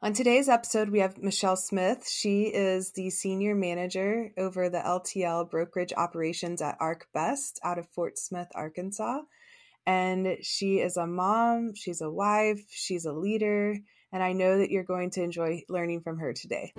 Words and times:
On 0.00 0.12
today's 0.12 0.48
episode, 0.48 0.90
we 0.90 1.00
have 1.00 1.18
Michelle 1.18 1.56
Smith. 1.56 2.08
She 2.08 2.42
is 2.42 2.92
the 2.92 3.10
senior 3.10 3.56
manager 3.56 4.30
over 4.38 4.68
the 4.68 4.78
LTL 4.78 5.50
brokerage 5.50 5.92
operations 5.92 6.62
at 6.62 6.78
ArcBest 6.78 7.54
out 7.64 7.80
of 7.80 7.88
Fort 7.88 8.16
Smith, 8.16 8.46
Arkansas. 8.54 9.22
And 9.84 10.36
she 10.40 10.78
is 10.78 10.96
a 10.96 11.04
mom, 11.04 11.74
she's 11.74 12.00
a 12.00 12.08
wife, 12.08 12.60
she's 12.70 13.06
a 13.06 13.12
leader, 13.12 13.76
and 14.12 14.22
I 14.22 14.34
know 14.34 14.58
that 14.58 14.70
you're 14.70 14.84
going 14.84 15.10
to 15.10 15.22
enjoy 15.24 15.64
learning 15.68 16.02
from 16.02 16.18
her 16.18 16.32
today. 16.32 16.72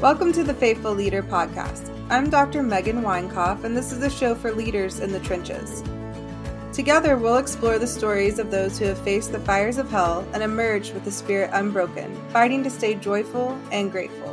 Welcome 0.00 0.32
to 0.34 0.44
the 0.44 0.54
Faithful 0.54 0.94
Leader 0.94 1.24
Podcast. 1.24 1.92
I'm 2.10 2.30
Dr. 2.30 2.62
Megan 2.62 3.02
Weinkoff, 3.02 3.64
and 3.64 3.76
this 3.76 3.90
is 3.90 4.04
a 4.04 4.10
show 4.10 4.36
for 4.36 4.52
leaders 4.52 5.00
in 5.00 5.10
the 5.10 5.18
trenches. 5.18 5.82
Together, 6.72 7.18
we'll 7.18 7.36
explore 7.36 7.78
the 7.78 7.86
stories 7.86 8.38
of 8.38 8.50
those 8.50 8.78
who 8.78 8.86
have 8.86 8.98
faced 9.00 9.30
the 9.30 9.40
fires 9.40 9.76
of 9.76 9.90
hell 9.90 10.26
and 10.32 10.42
emerged 10.42 10.94
with 10.94 11.04
the 11.04 11.10
spirit 11.10 11.50
unbroken, 11.52 12.14
fighting 12.30 12.64
to 12.64 12.70
stay 12.70 12.94
joyful 12.94 13.58
and 13.70 13.92
grateful. 13.92 14.30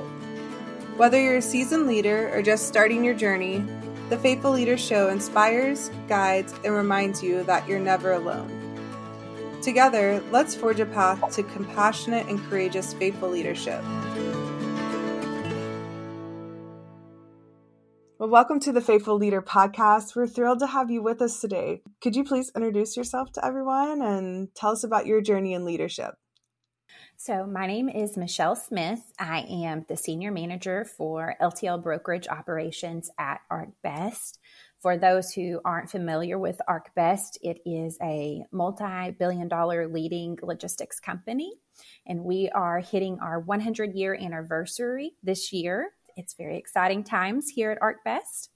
Whether 0.96 1.22
you're 1.22 1.38
a 1.38 1.42
seasoned 1.42 1.86
leader 1.86 2.32
or 2.34 2.42
just 2.42 2.68
starting 2.68 3.04
your 3.04 3.14
journey, 3.14 3.66
the 4.10 4.18
Faithful 4.18 4.52
Leader 4.52 4.78
Show 4.78 5.10
inspires, 5.10 5.92
guides, 6.08 6.54
and 6.64 6.74
reminds 6.74 7.22
you 7.22 7.44
that 7.44 7.68
you're 7.68 7.78
never 7.78 8.14
alone. 8.14 8.56
Together, 9.62 10.24
let's 10.32 10.56
forge 10.56 10.80
a 10.80 10.86
path 10.86 11.36
to 11.36 11.44
compassionate 11.44 12.26
and 12.28 12.40
courageous 12.50 12.94
faithful 12.94 13.30
leadership. 13.30 13.84
Well, 18.20 18.28
welcome 18.28 18.60
to 18.60 18.74
the 18.74 18.82
Faithful 18.82 19.16
Leader 19.16 19.42
podcast. 19.42 20.14
We're 20.14 20.28
thrilled 20.28 20.60
to 20.60 20.68
have 20.68 20.92
you 20.92 21.02
with 21.02 21.22
us 21.22 21.40
today. 21.40 21.84
Could 22.02 22.18
you 22.18 22.26
please 22.26 22.52
introduce 22.54 22.98
yourself 22.98 23.32
to 23.32 23.46
everyone 23.46 24.02
and 24.02 24.54
tell 24.54 24.72
us 24.72 24.84
about 24.84 25.06
your 25.06 25.22
journey 25.22 25.54
in 25.54 25.64
leadership? 25.64 26.16
So, 27.16 27.46
my 27.46 27.66
name 27.66 27.88
is 27.88 28.18
Michelle 28.18 28.58
Smith. 28.58 29.00
I 29.18 29.46
am 29.50 29.86
the 29.88 29.96
senior 29.96 30.32
manager 30.32 30.84
for 30.84 31.38
LTL 31.42 31.82
brokerage 31.82 32.28
operations 32.28 33.10
at 33.18 33.40
ArcBest. 33.50 34.40
For 34.82 34.98
those 34.98 35.32
who 35.32 35.62
aren't 35.64 35.90
familiar 35.90 36.38
with 36.38 36.60
ArcBest, 36.70 37.38
it 37.42 37.62
is 37.66 37.98
a 38.02 38.44
multi 38.52 39.12
billion 39.12 39.48
dollar 39.48 39.88
leading 39.88 40.38
logistics 40.42 41.00
company. 41.00 41.54
And 42.06 42.26
we 42.26 42.50
are 42.54 42.82
hitting 42.82 43.20
our 43.22 43.40
100 43.40 43.94
year 43.96 44.14
anniversary 44.14 45.14
this 45.24 45.54
year. 45.54 45.94
It's 46.20 46.34
very 46.34 46.58
exciting 46.58 47.06
times 47.06 47.48
here 47.48 47.72
at 47.72 47.80
ArcBest. 47.80 48.50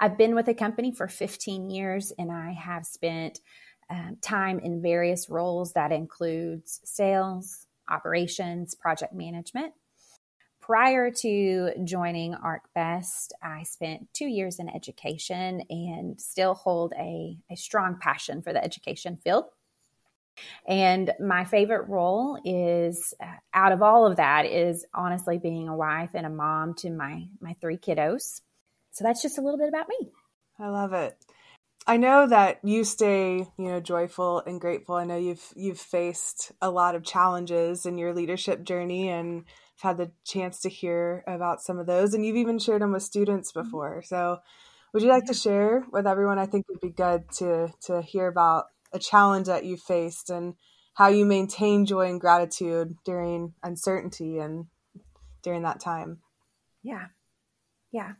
I've 0.00 0.16
been 0.16 0.34
with 0.34 0.46
the 0.46 0.54
company 0.54 0.90
for 0.90 1.06
15 1.06 1.68
years 1.68 2.12
and 2.18 2.32
I 2.32 2.52
have 2.52 2.86
spent 2.86 3.40
um, 3.90 4.16
time 4.22 4.58
in 4.58 4.80
various 4.80 5.28
roles 5.28 5.74
that 5.74 5.92
includes 5.92 6.80
sales, 6.82 7.66
operations, 7.90 8.74
project 8.74 9.12
management. 9.12 9.74
Prior 10.62 11.10
to 11.10 11.72
joining 11.84 12.34
ArcBest, 12.34 13.32
I 13.42 13.64
spent 13.64 14.08
two 14.14 14.28
years 14.28 14.58
in 14.58 14.70
education 14.70 15.64
and 15.68 16.18
still 16.18 16.54
hold 16.54 16.94
a, 16.98 17.36
a 17.50 17.56
strong 17.56 17.98
passion 18.00 18.40
for 18.40 18.54
the 18.54 18.64
education 18.64 19.18
field. 19.22 19.44
And 20.66 21.12
my 21.20 21.44
favorite 21.44 21.88
role 21.88 22.38
is 22.44 23.14
uh, 23.22 23.26
out 23.52 23.72
of 23.72 23.82
all 23.82 24.06
of 24.06 24.16
that 24.16 24.46
is 24.46 24.86
honestly 24.94 25.38
being 25.38 25.68
a 25.68 25.76
wife 25.76 26.10
and 26.14 26.26
a 26.26 26.30
mom 26.30 26.74
to 26.76 26.90
my 26.90 27.26
my 27.40 27.54
three 27.60 27.76
kiddos. 27.76 28.40
So 28.92 29.04
that's 29.04 29.22
just 29.22 29.38
a 29.38 29.40
little 29.40 29.58
bit 29.58 29.68
about 29.68 29.88
me. 29.88 30.10
I 30.58 30.68
love 30.68 30.92
it. 30.92 31.16
I 31.86 31.96
know 31.96 32.28
that 32.28 32.60
you 32.62 32.84
stay, 32.84 33.38
you 33.58 33.68
know, 33.68 33.80
joyful 33.80 34.40
and 34.46 34.60
grateful. 34.60 34.94
I 34.94 35.04
know 35.04 35.16
you've 35.16 35.52
you've 35.56 35.80
faced 35.80 36.52
a 36.60 36.70
lot 36.70 36.94
of 36.94 37.04
challenges 37.04 37.86
in 37.86 37.98
your 37.98 38.14
leadership 38.14 38.62
journey 38.62 39.08
and 39.08 39.44
I've 39.78 39.82
had 39.82 39.96
the 39.98 40.12
chance 40.24 40.60
to 40.60 40.68
hear 40.68 41.24
about 41.26 41.60
some 41.60 41.78
of 41.78 41.86
those 41.86 42.14
and 42.14 42.24
you've 42.24 42.36
even 42.36 42.58
shared 42.58 42.82
them 42.82 42.92
with 42.92 43.02
students 43.02 43.50
mm-hmm. 43.50 43.66
before. 43.66 44.02
So, 44.02 44.38
would 44.92 45.02
you 45.02 45.08
like 45.08 45.26
to 45.26 45.34
share 45.34 45.84
with 45.90 46.06
everyone? 46.06 46.38
I 46.38 46.46
think 46.46 46.66
it'd 46.68 46.80
be 46.80 46.90
good 46.90 47.24
to 47.38 47.72
to 47.86 48.02
hear 48.02 48.28
about 48.28 48.66
a 48.92 48.98
challenge 48.98 49.46
that 49.46 49.64
you 49.64 49.76
faced 49.76 50.30
and 50.30 50.54
how 50.94 51.08
you 51.08 51.24
maintain 51.24 51.86
joy 51.86 52.08
and 52.08 52.20
gratitude 52.20 52.96
during 53.04 53.54
uncertainty 53.62 54.38
and 54.38 54.66
during 55.42 55.62
that 55.62 55.80
time. 55.80 56.18
Yeah. 56.82 57.06
Yeah. 57.90 58.12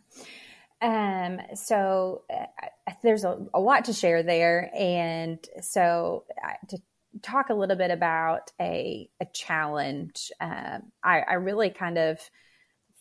Um, 0.81 1.41
so 1.55 2.23
uh, 2.33 2.93
there's 3.03 3.25
a, 3.25 3.39
a, 3.55 3.61
lot 3.61 3.85
to 3.85 3.93
share 3.93 4.23
there. 4.23 4.71
And 4.77 5.39
so 5.61 6.25
to 6.69 6.79
talk 7.23 7.51
a 7.51 7.55
little 7.55 7.77
bit 7.77 7.93
about 7.93 8.51
a, 8.61 9.09
a 9.21 9.27
challenge, 9.33 10.33
um, 10.41 10.91
I, 11.05 11.21
I 11.21 11.35
really 11.35 11.71
kind 11.71 11.99
of 11.99 12.19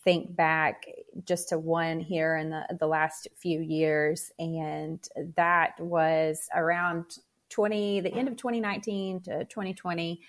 think 0.04 0.34
back 0.36 0.84
just 1.24 1.48
to 1.48 1.58
one 1.58 2.00
here 2.00 2.36
in 2.36 2.50
the, 2.50 2.76
the 2.78 2.86
last 2.86 3.28
few 3.36 3.60
years. 3.60 4.30
And 4.38 5.02
that 5.36 5.78
was 5.80 6.48
around 6.54 7.16
20, 7.52 8.00
the 8.00 8.12
end 8.12 8.28
of 8.28 8.36
2019 8.36 9.20
to 9.22 9.44
2020, 9.44 10.20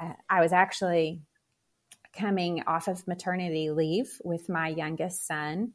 uh, 0.00 0.12
I 0.28 0.40
was 0.40 0.52
actually 0.52 1.20
coming 2.16 2.62
off 2.66 2.88
of 2.88 3.06
maternity 3.06 3.70
leave 3.70 4.10
with 4.24 4.48
my 4.48 4.68
youngest 4.68 5.26
son. 5.26 5.72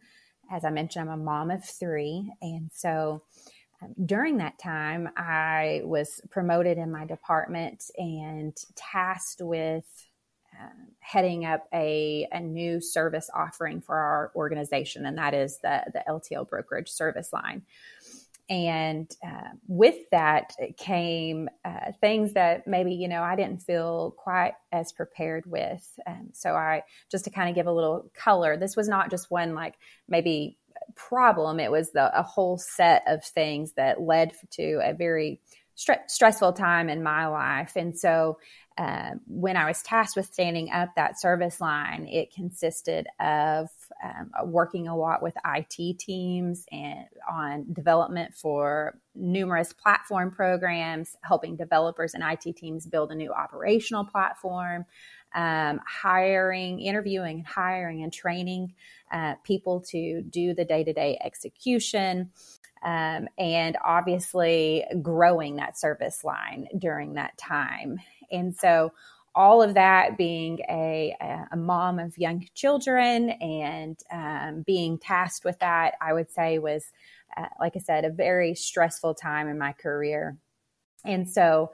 As 0.51 0.65
I 0.65 0.69
mentioned, 0.69 1.09
I'm 1.09 1.19
a 1.19 1.23
mom 1.23 1.51
of 1.51 1.63
three. 1.63 2.31
And 2.41 2.69
so 2.73 3.23
um, 3.81 3.93
during 4.05 4.37
that 4.37 4.59
time, 4.59 5.09
I 5.15 5.81
was 5.83 6.21
promoted 6.29 6.77
in 6.77 6.91
my 6.91 7.05
department 7.05 7.83
and 7.97 8.55
tasked 8.75 9.41
with 9.41 9.85
um, 10.59 10.87
heading 10.99 11.45
up 11.45 11.67
a, 11.73 12.27
a 12.31 12.39
new 12.39 12.79
service 12.79 13.29
offering 13.33 13.81
for 13.81 13.95
our 13.95 14.31
organization, 14.35 15.05
and 15.05 15.17
that 15.17 15.33
is 15.33 15.59
the, 15.59 15.83
the 15.93 16.03
LTL 16.07 16.47
brokerage 16.47 16.89
service 16.89 17.33
line. 17.33 17.63
And 18.49 19.11
uh, 19.25 19.49
with 19.67 20.09
that 20.11 20.53
came 20.77 21.49
uh, 21.63 21.93
things 21.99 22.33
that 22.33 22.67
maybe, 22.67 22.93
you 22.93 23.07
know, 23.07 23.23
I 23.23 23.35
didn't 23.35 23.63
feel 23.63 24.13
quite 24.17 24.53
as 24.71 24.91
prepared 24.91 25.45
with. 25.47 25.87
Um, 26.05 26.29
so 26.33 26.51
I, 26.53 26.83
just 27.09 27.23
to 27.25 27.31
kind 27.31 27.49
of 27.49 27.55
give 27.55 27.65
a 27.65 27.73
little 27.73 28.11
color, 28.13 28.55
this 28.55 28.75
was 28.75 28.87
not 28.87 29.09
just 29.09 29.31
one 29.31 29.55
like 29.55 29.73
maybe 30.07 30.57
problem, 30.95 31.59
it 31.59 31.71
was 31.71 31.91
the, 31.91 32.17
a 32.17 32.21
whole 32.21 32.57
set 32.57 33.03
of 33.07 33.23
things 33.23 33.73
that 33.73 34.01
led 34.01 34.33
to 34.51 34.79
a 34.83 34.93
very 34.93 35.41
stre- 35.75 36.07
stressful 36.07 36.53
time 36.53 36.89
in 36.89 37.01
my 37.01 37.27
life. 37.27 37.73
And 37.75 37.97
so 37.97 38.37
uh, 38.77 39.11
when 39.25 39.57
I 39.57 39.65
was 39.65 39.81
tasked 39.81 40.17
with 40.17 40.31
standing 40.31 40.69
up 40.69 40.89
that 40.95 41.19
service 41.19 41.61
line, 41.61 42.07
it 42.07 42.33
consisted 42.33 43.07
of 43.19 43.69
um, 44.03 44.31
working 44.45 44.87
a 44.87 44.95
lot 44.95 45.21
with 45.21 45.35
IT 45.45 45.99
teams 45.99 46.65
and 46.71 47.05
on 47.29 47.65
development 47.73 48.33
for 48.33 48.99
numerous 49.15 49.73
platform 49.73 50.31
programs, 50.31 51.15
helping 51.21 51.55
developers 51.55 52.13
and 52.13 52.23
IT 52.23 52.55
teams 52.57 52.85
build 52.85 53.11
a 53.11 53.15
new 53.15 53.31
operational 53.31 54.05
platform, 54.05 54.85
um, 55.33 55.79
hiring, 55.87 56.79
interviewing, 56.79 57.37
and 57.37 57.47
hiring 57.47 58.03
and 58.03 58.11
training 58.13 58.73
uh, 59.11 59.35
people 59.43 59.81
to 59.81 60.21
do 60.23 60.53
the 60.53 60.65
day 60.65 60.83
to 60.83 60.93
day 60.93 61.17
execution. 61.23 62.31
Um, 62.83 63.27
and 63.39 63.77
obviously 63.83 64.85
growing 65.01 65.55
that 65.55 65.77
service 65.77 66.23
line 66.23 66.67
during 66.77 67.13
that 67.13 67.35
time. 67.37 67.97
And 68.31 68.55
so, 68.55 68.91
all 69.35 69.61
of 69.61 69.73
that 69.73 70.17
being 70.17 70.59
a, 70.69 71.13
a 71.51 71.57
mom 71.57 71.99
of 71.99 72.17
young 72.17 72.47
children 72.55 73.29
and 73.29 73.99
um, 74.11 74.63
being 74.65 74.97
tasked 74.97 75.43
with 75.43 75.59
that, 75.59 75.95
I 76.01 76.13
would 76.13 76.31
say 76.31 76.57
was, 76.57 76.85
uh, 77.35 77.47
like 77.59 77.73
I 77.75 77.79
said, 77.79 78.05
a 78.05 78.09
very 78.09 78.55
stressful 78.55 79.15
time 79.15 79.49
in 79.49 79.57
my 79.57 79.73
career. 79.73 80.37
And 81.03 81.29
so 81.29 81.73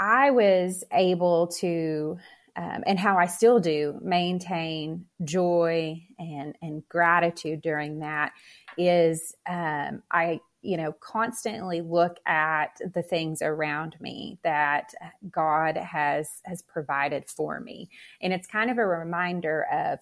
I 0.00 0.32
was 0.32 0.82
able 0.92 1.46
to, 1.60 2.18
um, 2.56 2.82
and 2.86 2.98
how 2.98 3.16
I 3.16 3.26
still 3.26 3.60
do, 3.60 3.98
maintain 4.02 5.06
joy 5.22 6.02
and, 6.18 6.56
and 6.60 6.82
gratitude 6.88 7.62
during 7.62 8.00
that 8.00 8.32
is 8.76 9.34
um, 9.48 10.02
I 10.10 10.40
you 10.62 10.76
know 10.76 10.92
constantly 10.92 11.80
look 11.80 12.18
at 12.26 12.80
the 12.94 13.02
things 13.02 13.42
around 13.42 13.96
me 14.00 14.38
that 14.42 14.92
god 15.30 15.76
has 15.76 16.40
has 16.44 16.62
provided 16.62 17.26
for 17.26 17.60
me. 17.60 17.90
And 18.20 18.32
it's 18.32 18.46
kind 18.46 18.70
of 18.70 18.78
a 18.78 18.86
reminder 18.86 19.66
of 19.72 19.98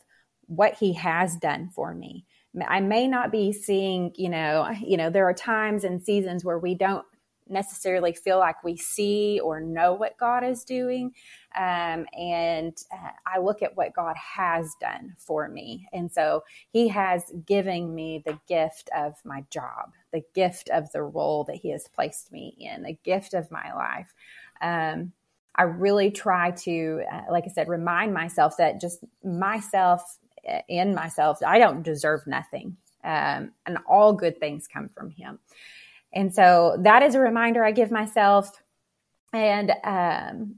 what 0.46 0.75
he 0.75 0.94
has 0.94 1.37
done 1.37 1.70
for 1.75 1.94
me. 1.94 2.25
I 2.66 2.81
may 2.81 3.06
not 3.06 3.31
be 3.31 3.52
seeing 3.52 4.12
you 4.16 4.28
know 4.28 4.70
you 4.84 4.96
know 4.96 5.10
there 5.10 5.28
are 5.28 5.34
times 5.34 5.84
and 5.84 6.02
seasons 6.02 6.44
where 6.44 6.58
we 6.58 6.75
don't 6.75 7.06
necessarily 7.48 8.12
feel 8.12 8.38
like 8.38 8.62
we 8.62 8.76
see 8.76 9.40
or 9.42 9.60
know 9.60 9.94
what 9.94 10.18
god 10.18 10.44
is 10.44 10.64
doing 10.64 11.12
um, 11.56 12.06
and 12.16 12.76
uh, 12.92 13.10
I 13.26 13.38
look 13.40 13.62
at 13.62 13.76
what 13.76 13.94
God 13.94 14.16
has 14.16 14.74
done 14.80 15.14
for 15.18 15.48
me. 15.48 15.88
And 15.92 16.10
so 16.10 16.44
He 16.70 16.88
has 16.88 17.32
given 17.46 17.94
me 17.94 18.22
the 18.24 18.38
gift 18.46 18.90
of 18.94 19.14
my 19.24 19.44
job, 19.50 19.92
the 20.12 20.22
gift 20.34 20.68
of 20.70 20.90
the 20.92 21.02
role 21.02 21.44
that 21.44 21.56
He 21.56 21.70
has 21.70 21.88
placed 21.88 22.30
me 22.30 22.54
in, 22.58 22.82
the 22.82 22.98
gift 23.02 23.34
of 23.34 23.50
my 23.50 23.72
life. 23.74 24.14
Um, 24.60 25.12
I 25.54 25.62
really 25.62 26.10
try 26.10 26.52
to, 26.52 27.02
uh, 27.12 27.22
like 27.32 27.44
I 27.46 27.50
said, 27.50 27.68
remind 27.68 28.14
myself 28.14 28.56
that 28.58 28.80
just 28.80 29.02
myself 29.24 30.18
uh, 30.48 30.60
in 30.68 30.94
myself, 30.94 31.38
I 31.44 31.58
don't 31.58 31.82
deserve 31.82 32.26
nothing. 32.26 32.76
Um, 33.02 33.52
and 33.64 33.78
all 33.88 34.12
good 34.12 34.38
things 34.38 34.68
come 34.68 34.88
from 34.88 35.10
Him. 35.10 35.38
And 36.12 36.34
so 36.34 36.76
that 36.81 37.02
is 37.02 37.14
a 37.14 37.20
reminder 37.20 37.64
I 37.64 37.72
give 37.72 37.90
myself. 37.90 38.62
And 39.32 39.72
um, 39.84 40.56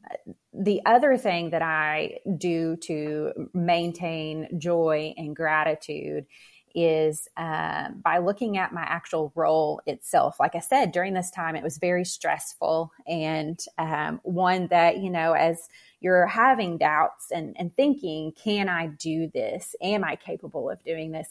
the 0.52 0.80
other 0.86 1.16
thing 1.16 1.50
that 1.50 1.62
I 1.62 2.18
do 2.38 2.76
to 2.82 3.48
maintain 3.52 4.48
joy 4.58 5.14
and 5.16 5.34
gratitude 5.34 6.26
is 6.74 7.28
um, 7.36 8.00
by 8.04 8.18
looking 8.18 8.56
at 8.56 8.72
my 8.72 8.82
actual 8.82 9.32
role 9.34 9.80
itself. 9.86 10.38
Like 10.38 10.54
I 10.54 10.60
said, 10.60 10.92
during 10.92 11.14
this 11.14 11.30
time, 11.30 11.56
it 11.56 11.64
was 11.64 11.78
very 11.78 12.04
stressful 12.04 12.92
and 13.08 13.58
um, 13.78 14.20
one 14.22 14.68
that, 14.68 14.98
you 14.98 15.10
know, 15.10 15.32
as 15.32 15.68
you're 16.00 16.26
having 16.26 16.78
doubts 16.78 17.32
and, 17.32 17.56
and 17.58 17.74
thinking, 17.74 18.32
can 18.32 18.68
I 18.68 18.86
do 18.86 19.28
this? 19.34 19.74
Am 19.82 20.04
I 20.04 20.14
capable 20.16 20.70
of 20.70 20.82
doing 20.84 21.10
this? 21.10 21.28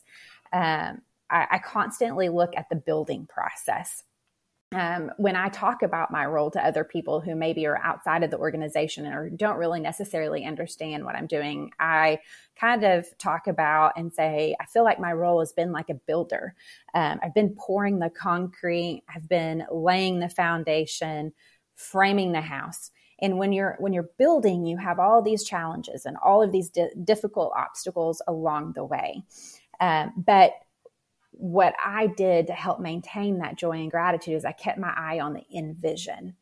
Um, 0.52 1.02
I, 1.30 1.48
I 1.52 1.60
constantly 1.60 2.30
look 2.30 2.54
at 2.58 2.68
the 2.70 2.76
building 2.76 3.28
process 3.28 4.04
um, 4.72 5.12
when 5.18 5.36
I 5.36 5.50
talk 5.50 5.82
about 5.82 6.12
my 6.12 6.26
role 6.26 6.52
to 6.52 6.64
other 6.64 6.84
people 6.84 7.20
who 7.20 7.34
maybe 7.34 7.66
are 7.66 7.82
outside 7.84 8.24
of 8.24 8.30
the 8.30 8.38
organization 8.38 9.08
or 9.08 9.30
don't 9.30 9.58
really 9.58 9.80
necessarily 9.80 10.46
understand 10.46 11.06
what 11.06 11.16
I'm 11.16 11.26
doing, 11.26 11.72
I 11.80 12.20
kind 12.56 12.84
of 12.84 13.08
talk 13.18 13.48
about 13.48 13.94
and 13.98 14.14
say, 14.14 14.56
I 14.60 14.66
feel 14.66 14.84
like 14.84 15.00
my 15.00 15.12
role 15.12 15.40
has 15.40 15.54
been 15.54 15.72
like 15.72 15.90
a 15.90 15.96
builder. 15.96 16.54
Um, 16.94 17.20
I've 17.24 17.34
been 17.34 17.56
pouring 17.58 17.98
the 17.98 18.12
concrete, 18.12 19.04
I've 19.14 19.28
been 19.28 19.66
laying 19.72 20.20
the 20.20 20.30
foundation, 20.30 21.34
framing 21.76 22.32
the 22.32 22.42
house. 22.42 22.92
And 23.22 23.40
when 23.40 23.52
you're 23.52 23.76
when 23.80 23.92
you're 23.92 24.10
building, 24.18 24.66
you 24.66 24.78
have 24.78 25.00
all 25.00 25.22
these 25.22 25.44
challenges 25.44 26.06
and 26.06 26.16
all 26.24 26.44
of 26.44 26.52
these 26.52 26.70
di- 26.70 26.94
difficult 27.04 27.54
obstacles 27.58 28.22
along 28.28 28.74
the 28.74 28.86
way. 28.86 29.24
Um, 29.82 30.14
but 30.16 30.54
what 31.32 31.74
I 31.84 32.08
did 32.08 32.48
to 32.48 32.54
help 32.54 32.80
maintain 32.80 33.40
that 33.40 33.58
joy 33.58 33.78
and 33.78 33.92
gratitude 33.92 34.36
is 34.36 34.46
I 34.46 34.52
kept 34.52 34.78
my 34.78 34.94
eye 34.96 35.20
on 35.20 35.34
the 35.34 35.46
envision. 35.56 36.36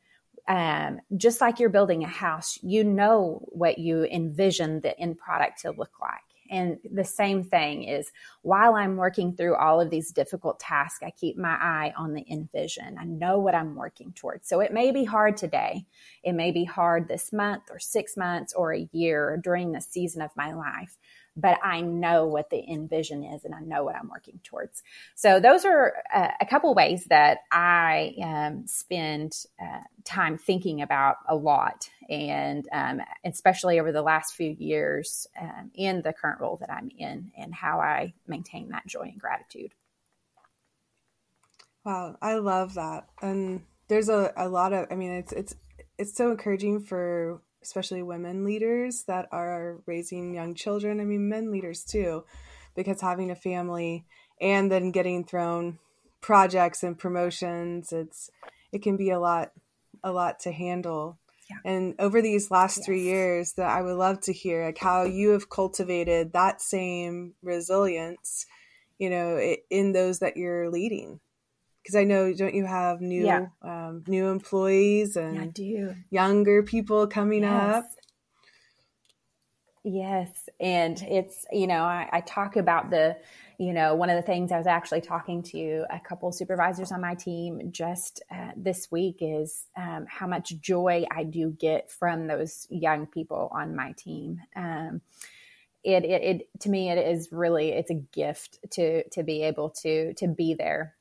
Um, 0.48 1.01
just 1.18 1.42
like 1.42 1.60
you're 1.60 1.69
building 1.69 2.04
a 2.04 2.07
house, 2.07 2.57
you 2.62 2.84
know 2.84 3.45
what 3.50 3.80
you 3.80 4.06
envision 4.06 4.80
the 4.80 4.98
end 4.98 5.18
product 5.18 5.62
to 5.62 5.72
look 5.72 6.00
like. 6.00 6.22
And 6.50 6.78
the 6.89 7.04
same 7.04 7.44
thing 7.44 7.84
is 7.84 8.12
while 8.42 8.75
I'm 8.75 8.95
working 8.95 9.36
through 9.36 9.56
all 9.56 9.81
of 9.81 9.89
these 9.89 10.12
difficult 10.12 10.60
tasks, 10.60 11.04
I 11.04 11.12
keep 11.12 11.38
my 11.38 11.57
eye 11.60 11.94
on 11.98 12.13
the 12.13 12.25
envision. 12.31 12.98
I 12.98 13.06
know 13.06 13.39
what 13.39 13.56
I'm 13.56 13.75
working 13.75 14.13
towards. 14.13 14.48
So 14.48 14.62
it 14.62 14.72
may 14.72 14.92
be 14.92 15.04
hard 15.04 15.38
today. 15.38 15.86
It 16.24 16.34
may 16.34 16.51
be 16.51 16.63
hard 16.63 17.07
this 17.07 17.34
month 17.34 17.63
or 17.69 17.80
six 17.80 18.16
months 18.16 18.54
or 18.54 18.74
a 18.74 18.88
year 18.92 19.39
during 19.44 19.72
the 19.72 19.81
season 19.81 20.22
of 20.22 20.31
my 20.36 20.54
life 20.54 20.98
but 21.38 21.60
I 21.63 21.81
know 21.81 22.25
what 22.25 22.50
the 22.50 22.62
envision 22.68 23.24
is 23.24 23.45
and 23.45 23.54
I 23.54 23.62
know 23.62 23.84
what 23.84 23.95
I'm 23.95 24.10
working 24.10 24.39
towards. 24.44 24.81
So 25.16 25.39
those 25.39 25.63
are 25.63 25.94
uh, 26.13 26.31
a 26.42 26.45
couple 26.45 26.74
ways 26.74 27.06
that 27.06 27.39
I 27.51 28.16
um, 28.22 28.66
spend 28.66 29.45
uh, 29.62 29.81
time 30.04 30.39
thinking 30.39 30.81
about 30.81 31.18
a 31.30 31.36
lot, 31.36 31.89
and 32.10 32.68
um, 32.74 33.01
especially 33.24 33.80
over 33.80 33.92
the 33.92 34.01
last 34.01 34.34
few 34.34 34.50
years 34.50 35.28
um, 35.39 35.72
in 35.75 36.01
the 36.01 36.12
current 36.12 36.42
role 36.42 36.57
that 36.57 36.72
I'm 36.72 36.89
in, 36.98 37.31
and 37.38 37.54
how 37.54 37.80
I 37.80 38.13
maintain 38.25 38.69
that 38.69 38.88
joy 38.88 39.04
and 39.04 39.19
gratitude. 39.19 39.74
Wow, 41.86 42.18
I 42.22 42.36
love 42.36 42.74
that, 42.74 43.07
and 43.22 43.62
there's 43.88 44.10
a, 44.10 44.34
a 44.36 44.50
lot 44.50 44.74
of. 44.74 44.88
I 44.92 44.95
mean, 44.95 45.12
it's 45.12 45.31
it's 45.31 45.56
it's 45.98 46.16
so 46.16 46.31
encouraging 46.31 46.81
for 46.81 47.42
especially 47.67 48.01
women 48.01 48.45
leaders 48.45 49.03
that 49.07 49.27
are 49.31 49.81
raising 49.85 50.33
young 50.33 50.55
children. 50.55 51.01
I 51.01 51.03
mean, 51.03 51.27
men 51.27 51.51
leaders 51.51 51.83
too, 51.83 52.23
because 52.75 53.01
having 53.01 53.29
a 53.29 53.35
family 53.35 54.05
and 54.39 54.71
then 54.71 54.91
getting 54.91 55.25
thrown 55.25 55.79
projects 56.21 56.81
and 56.81 56.97
promotions, 56.97 57.91
it's 57.91 58.29
it 58.71 58.81
can 58.81 58.95
be 58.95 59.09
a 59.09 59.19
lot 59.19 59.51
a 60.01 60.13
lot 60.13 60.39
to 60.41 60.51
handle. 60.53 61.19
Yeah. 61.49 61.71
And 61.71 61.95
over 61.99 62.21
these 62.21 62.49
last 62.51 62.77
yes. 62.77 62.85
three 62.85 63.03
years, 63.03 63.53
that 63.53 63.69
I 63.69 63.81
would 63.81 63.97
love 63.97 64.21
to 64.21 64.33
hear 64.33 64.65
like 64.65 64.77
how 64.77 65.03
you 65.03 65.31
have 65.31 65.49
cultivated 65.49 66.31
that 66.33 66.61
same 66.61 67.33
resilience, 67.41 68.45
you 68.97 69.09
know, 69.09 69.55
in 69.69 69.91
those 69.91 70.19
that 70.19 70.37
you're 70.37 70.69
leading 70.69 71.19
because 71.88 71.95
I 71.95 72.04
know 72.04 72.34
don't 72.34 72.54
you 72.54 72.66
have 72.66 73.00
new 73.00 73.25
yeah. 73.25 73.45
um, 73.62 74.04
new 74.07 74.28
employees 74.28 75.16
and 75.16 75.57
yeah, 75.57 75.94
younger 76.10 76.62
people 76.62 77.07
coming 77.07 77.44
yes. 77.44 77.75
up? 77.78 77.86
Yes, 79.86 80.50
and 80.60 81.01
it's 81.01 81.45
you 81.50 81.66
know 81.66 81.84
I, 81.84 82.10
I, 82.12 82.19
talk 82.19 82.57
about 82.57 82.89
the 82.89 83.16
you 83.57 83.72
know 83.72 83.95
one 83.95 84.10
of 84.10 84.18
the 84.18 84.22
things 84.22 84.51
I 84.51 84.57
was 84.57 84.68
actually 84.68 85.00
talking 85.00 85.44
to 85.44 85.86
a 85.89 85.98
couple 86.01 86.30
supervisors 86.34 86.92
on 86.92 87.00
my 87.00 87.16
team 87.16 87.69
just 87.72 88.22
uh, 88.30 88.51
this 88.57 88.92
week 88.92 89.19
is 89.22 89.68
um, 89.78 90.07
how 90.10 90.28
much 90.28 90.60
joy 90.60 91.06
I 91.10 91.24
do 91.24 91.51
get 91.51 91.89
from 91.89 92.28
those 92.28 92.68
young 92.69 93.06
people 93.06 93.50
on 93.54 93.78
my 93.78 93.94
team. 93.98 94.42
Um, 94.57 95.00
it, 95.86 96.04
it, 96.04 96.22
it 96.22 96.60
to 96.60 96.69
me 96.69 96.89
it 96.92 96.98
is 96.98 97.30
really 97.31 97.69
it's 97.69 97.92
a 97.92 98.04
gift 98.12 98.60
to 98.72 99.07
to 99.12 99.24
be 99.24 99.44
able 99.44 99.69
to 99.84 100.13
to 100.16 100.28
be 100.28 100.54
there 100.54 100.96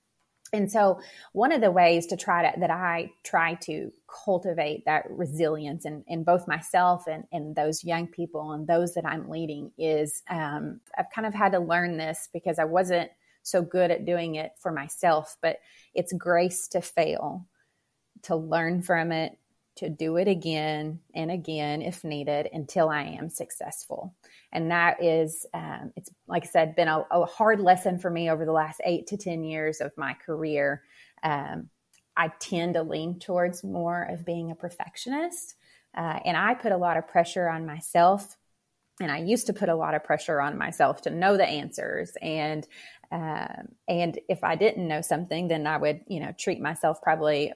and 0.56 0.70
so 0.70 0.98
one 1.32 1.52
of 1.52 1.60
the 1.60 1.70
ways 1.70 2.06
to 2.06 2.16
try 2.16 2.50
to 2.50 2.60
that 2.60 2.70
i 2.70 3.10
try 3.22 3.54
to 3.54 3.92
cultivate 4.24 4.84
that 4.84 5.04
resilience 5.10 5.84
in, 5.84 6.02
in 6.08 6.24
both 6.24 6.48
myself 6.48 7.06
and, 7.06 7.24
and 7.32 7.54
those 7.54 7.84
young 7.84 8.06
people 8.06 8.52
and 8.52 8.66
those 8.66 8.94
that 8.94 9.06
i'm 9.06 9.28
leading 9.28 9.70
is 9.78 10.22
um, 10.30 10.80
i've 10.98 11.10
kind 11.14 11.26
of 11.26 11.34
had 11.34 11.52
to 11.52 11.58
learn 11.58 11.96
this 11.96 12.28
because 12.32 12.58
i 12.58 12.64
wasn't 12.64 13.10
so 13.42 13.62
good 13.62 13.90
at 13.90 14.04
doing 14.04 14.34
it 14.36 14.52
for 14.58 14.72
myself 14.72 15.36
but 15.42 15.58
it's 15.94 16.12
grace 16.12 16.66
to 16.68 16.80
fail 16.80 17.46
to 18.22 18.34
learn 18.34 18.82
from 18.82 19.12
it 19.12 19.38
to 19.76 19.88
do 19.90 20.16
it 20.16 20.28
again 20.28 21.00
and 21.14 21.30
again 21.30 21.82
if 21.82 22.02
needed 22.02 22.48
until 22.52 22.88
I 22.88 23.02
am 23.02 23.28
successful. 23.28 24.14
And 24.52 24.70
that 24.70 25.02
is, 25.02 25.46
um, 25.52 25.92
it's 25.96 26.10
like 26.26 26.44
I 26.44 26.46
said, 26.46 26.76
been 26.76 26.88
a, 26.88 27.04
a, 27.10 27.26
hard 27.26 27.60
lesson 27.60 27.98
for 27.98 28.10
me 28.10 28.30
over 28.30 28.44
the 28.44 28.52
last 28.52 28.80
eight 28.84 29.08
to 29.08 29.16
10 29.16 29.44
years 29.44 29.80
of 29.80 29.92
my 29.96 30.14
career. 30.14 30.82
Um, 31.22 31.68
I 32.16 32.28
tend 32.40 32.74
to 32.74 32.82
lean 32.82 33.18
towards 33.18 33.62
more 33.62 34.02
of 34.02 34.24
being 34.24 34.50
a 34.50 34.54
perfectionist. 34.54 35.54
Uh, 35.94 36.20
and 36.24 36.36
I 36.36 36.54
put 36.54 36.72
a 36.72 36.78
lot 36.78 36.96
of 36.96 37.08
pressure 37.08 37.48
on 37.48 37.66
myself. 37.66 38.36
And 38.98 39.12
I 39.12 39.18
used 39.18 39.48
to 39.48 39.52
put 39.52 39.68
a 39.68 39.74
lot 39.74 39.94
of 39.94 40.04
pressure 40.04 40.40
on 40.40 40.56
myself 40.56 41.02
to 41.02 41.10
know 41.10 41.36
the 41.36 41.46
answers. 41.46 42.12
And 42.22 42.66
um, 43.12 43.68
and 43.86 44.18
if 44.28 44.42
I 44.42 44.56
didn't 44.56 44.88
know 44.88 45.00
something, 45.00 45.48
then 45.48 45.66
I 45.66 45.76
would, 45.76 46.00
you 46.08 46.20
know, 46.20 46.32
treat 46.36 46.60
myself 46.60 47.00
probably 47.02 47.52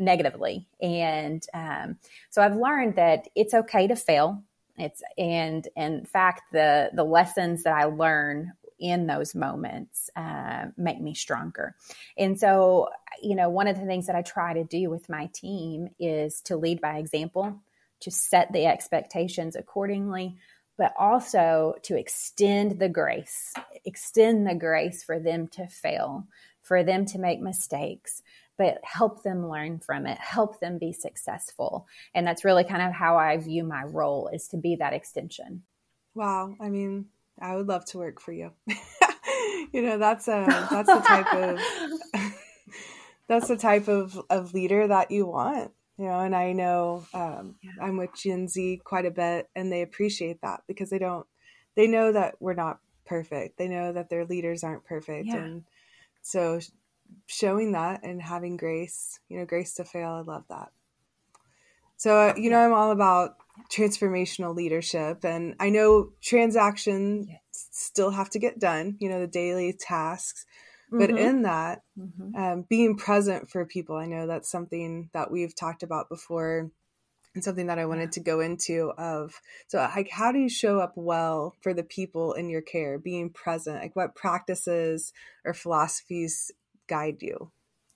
negatively. 0.00 0.66
And 0.80 1.44
um, 1.54 1.98
so 2.30 2.42
I've 2.42 2.56
learned 2.56 2.96
that 2.96 3.28
it's 3.36 3.54
okay 3.54 3.86
to 3.86 3.96
fail. 3.96 4.42
It's 4.76 5.02
and, 5.18 5.68
in 5.76 6.06
fact 6.06 6.42
the 6.52 6.90
the 6.94 7.04
lessons 7.04 7.64
that 7.64 7.74
I 7.74 7.84
learn 7.84 8.52
in 8.78 9.06
those 9.06 9.34
moments 9.34 10.08
uh, 10.16 10.66
make 10.76 11.00
me 11.00 11.14
stronger. 11.14 11.76
And 12.16 12.40
so, 12.40 12.88
you 13.22 13.36
know, 13.36 13.50
one 13.50 13.68
of 13.68 13.78
the 13.78 13.84
things 13.84 14.06
that 14.06 14.16
I 14.16 14.22
try 14.22 14.54
to 14.54 14.64
do 14.64 14.88
with 14.88 15.08
my 15.10 15.28
team 15.34 15.90
is 15.98 16.40
to 16.42 16.56
lead 16.56 16.80
by 16.80 16.96
example, 16.96 17.60
to 18.00 18.10
set 18.10 18.50
the 18.52 18.64
expectations 18.64 19.54
accordingly, 19.54 20.36
but 20.78 20.94
also 20.98 21.74
to 21.82 21.98
extend 21.98 22.78
the 22.78 22.88
grace, 22.88 23.52
extend 23.84 24.46
the 24.46 24.54
grace 24.54 25.04
for 25.04 25.18
them 25.18 25.46
to 25.48 25.66
fail, 25.66 26.26
for 26.62 26.82
them 26.82 27.04
to 27.04 27.18
make 27.18 27.40
mistakes, 27.40 28.22
but 28.60 28.78
help 28.84 29.22
them 29.22 29.48
learn 29.48 29.78
from 29.78 30.06
it, 30.06 30.18
help 30.18 30.60
them 30.60 30.76
be 30.76 30.92
successful. 30.92 31.86
And 32.14 32.26
that's 32.26 32.44
really 32.44 32.62
kind 32.62 32.82
of 32.82 32.92
how 32.92 33.16
I 33.16 33.38
view 33.38 33.64
my 33.64 33.84
role 33.84 34.28
is 34.28 34.48
to 34.48 34.58
be 34.58 34.76
that 34.76 34.92
extension. 34.92 35.62
Wow. 36.14 36.56
I 36.60 36.68
mean, 36.68 37.06
I 37.40 37.56
would 37.56 37.68
love 37.68 37.86
to 37.86 37.96
work 37.96 38.20
for 38.20 38.32
you. 38.32 38.52
you 39.72 39.80
know, 39.80 39.96
that's 39.96 40.28
a 40.28 40.44
that's 40.70 40.88
the 40.88 41.00
type 41.00 41.32
of 41.32 41.58
that's 43.28 43.48
the 43.48 43.56
type 43.56 43.88
of, 43.88 44.20
of 44.28 44.52
leader 44.52 44.86
that 44.88 45.10
you 45.10 45.24
want. 45.24 45.70
You 45.96 46.08
know, 46.08 46.20
and 46.20 46.36
I 46.36 46.52
know 46.52 47.06
um. 47.14 47.54
I'm 47.80 47.96
with 47.96 48.10
Gen 48.14 48.46
Z 48.46 48.82
quite 48.84 49.06
a 49.06 49.10
bit 49.10 49.48
and 49.56 49.72
they 49.72 49.80
appreciate 49.80 50.42
that 50.42 50.64
because 50.68 50.90
they 50.90 50.98
don't 50.98 51.26
they 51.76 51.86
know 51.86 52.12
that 52.12 52.34
we're 52.40 52.52
not 52.52 52.80
perfect. 53.06 53.56
They 53.56 53.68
know 53.68 53.94
that 53.94 54.10
their 54.10 54.26
leaders 54.26 54.62
aren't 54.62 54.84
perfect. 54.84 55.28
Yeah. 55.28 55.36
And 55.36 55.64
so 56.20 56.60
showing 57.26 57.72
that 57.72 58.04
and 58.04 58.20
having 58.20 58.56
grace, 58.56 59.20
you 59.28 59.38
know, 59.38 59.46
grace 59.46 59.74
to 59.74 59.84
fail. 59.84 60.10
I 60.10 60.20
love 60.20 60.44
that. 60.48 60.70
So, 61.96 62.16
uh, 62.16 62.34
you 62.36 62.48
know, 62.48 62.58
I'm 62.58 62.72
all 62.72 62.92
about 62.92 63.36
transformational 63.70 64.54
leadership, 64.54 65.22
and 65.22 65.54
I 65.60 65.68
know 65.68 66.12
transactions 66.22 67.26
yes. 67.28 67.40
still 67.52 68.10
have 68.10 68.30
to 68.30 68.38
get 68.38 68.58
done, 68.58 68.96
you 69.00 69.10
know, 69.10 69.20
the 69.20 69.26
daily 69.26 69.74
tasks. 69.78 70.46
But 70.90 71.10
mm-hmm. 71.10 71.18
in 71.18 71.42
that, 71.42 71.82
mm-hmm. 71.98 72.34
um, 72.34 72.66
being 72.68 72.96
present 72.96 73.50
for 73.50 73.64
people, 73.64 73.96
I 73.96 74.06
know 74.06 74.26
that's 74.26 74.50
something 74.50 75.10
that 75.12 75.30
we've 75.30 75.54
talked 75.54 75.82
about 75.82 76.08
before. 76.08 76.70
and 77.34 77.44
something 77.44 77.66
that 77.66 77.78
I 77.78 77.86
wanted 77.86 78.12
to 78.12 78.20
go 78.20 78.40
into 78.40 78.92
of 78.98 79.40
so 79.68 79.78
like 79.78 80.10
how 80.10 80.32
do 80.32 80.38
you 80.40 80.48
show 80.48 80.80
up 80.80 80.94
well 80.96 81.54
for 81.60 81.72
the 81.72 81.84
people 81.84 82.32
in 82.32 82.50
your 82.50 82.60
care 82.60 82.98
being 82.98 83.30
present 83.30 83.80
like 83.80 83.94
what 83.94 84.16
practices 84.16 85.12
or 85.44 85.54
philosophies 85.54 86.50
guide 86.94 87.22
you 87.22 87.50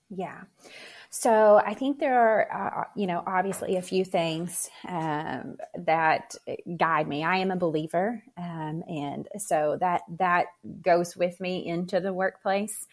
yeah 0.09 0.41
so 1.17 1.61
I 1.65 1.75
think 1.75 1.99
there 1.99 2.19
are, 2.19 2.81
uh, 2.81 2.83
you 2.93 3.07
know, 3.07 3.23
obviously 3.25 3.77
a 3.77 3.81
few 3.81 4.03
things 4.03 4.69
um, 4.85 5.55
that 5.77 6.35
guide 6.75 7.07
me. 7.07 7.23
I 7.23 7.37
am 7.37 7.51
a 7.51 7.55
believer, 7.55 8.21
um, 8.35 8.83
and 8.85 9.25
so 9.37 9.77
that 9.79 10.01
that 10.17 10.47
goes 10.81 11.15
with 11.15 11.39
me 11.39 11.65
into 11.65 12.01
the 12.01 12.11
workplace. 12.11 12.85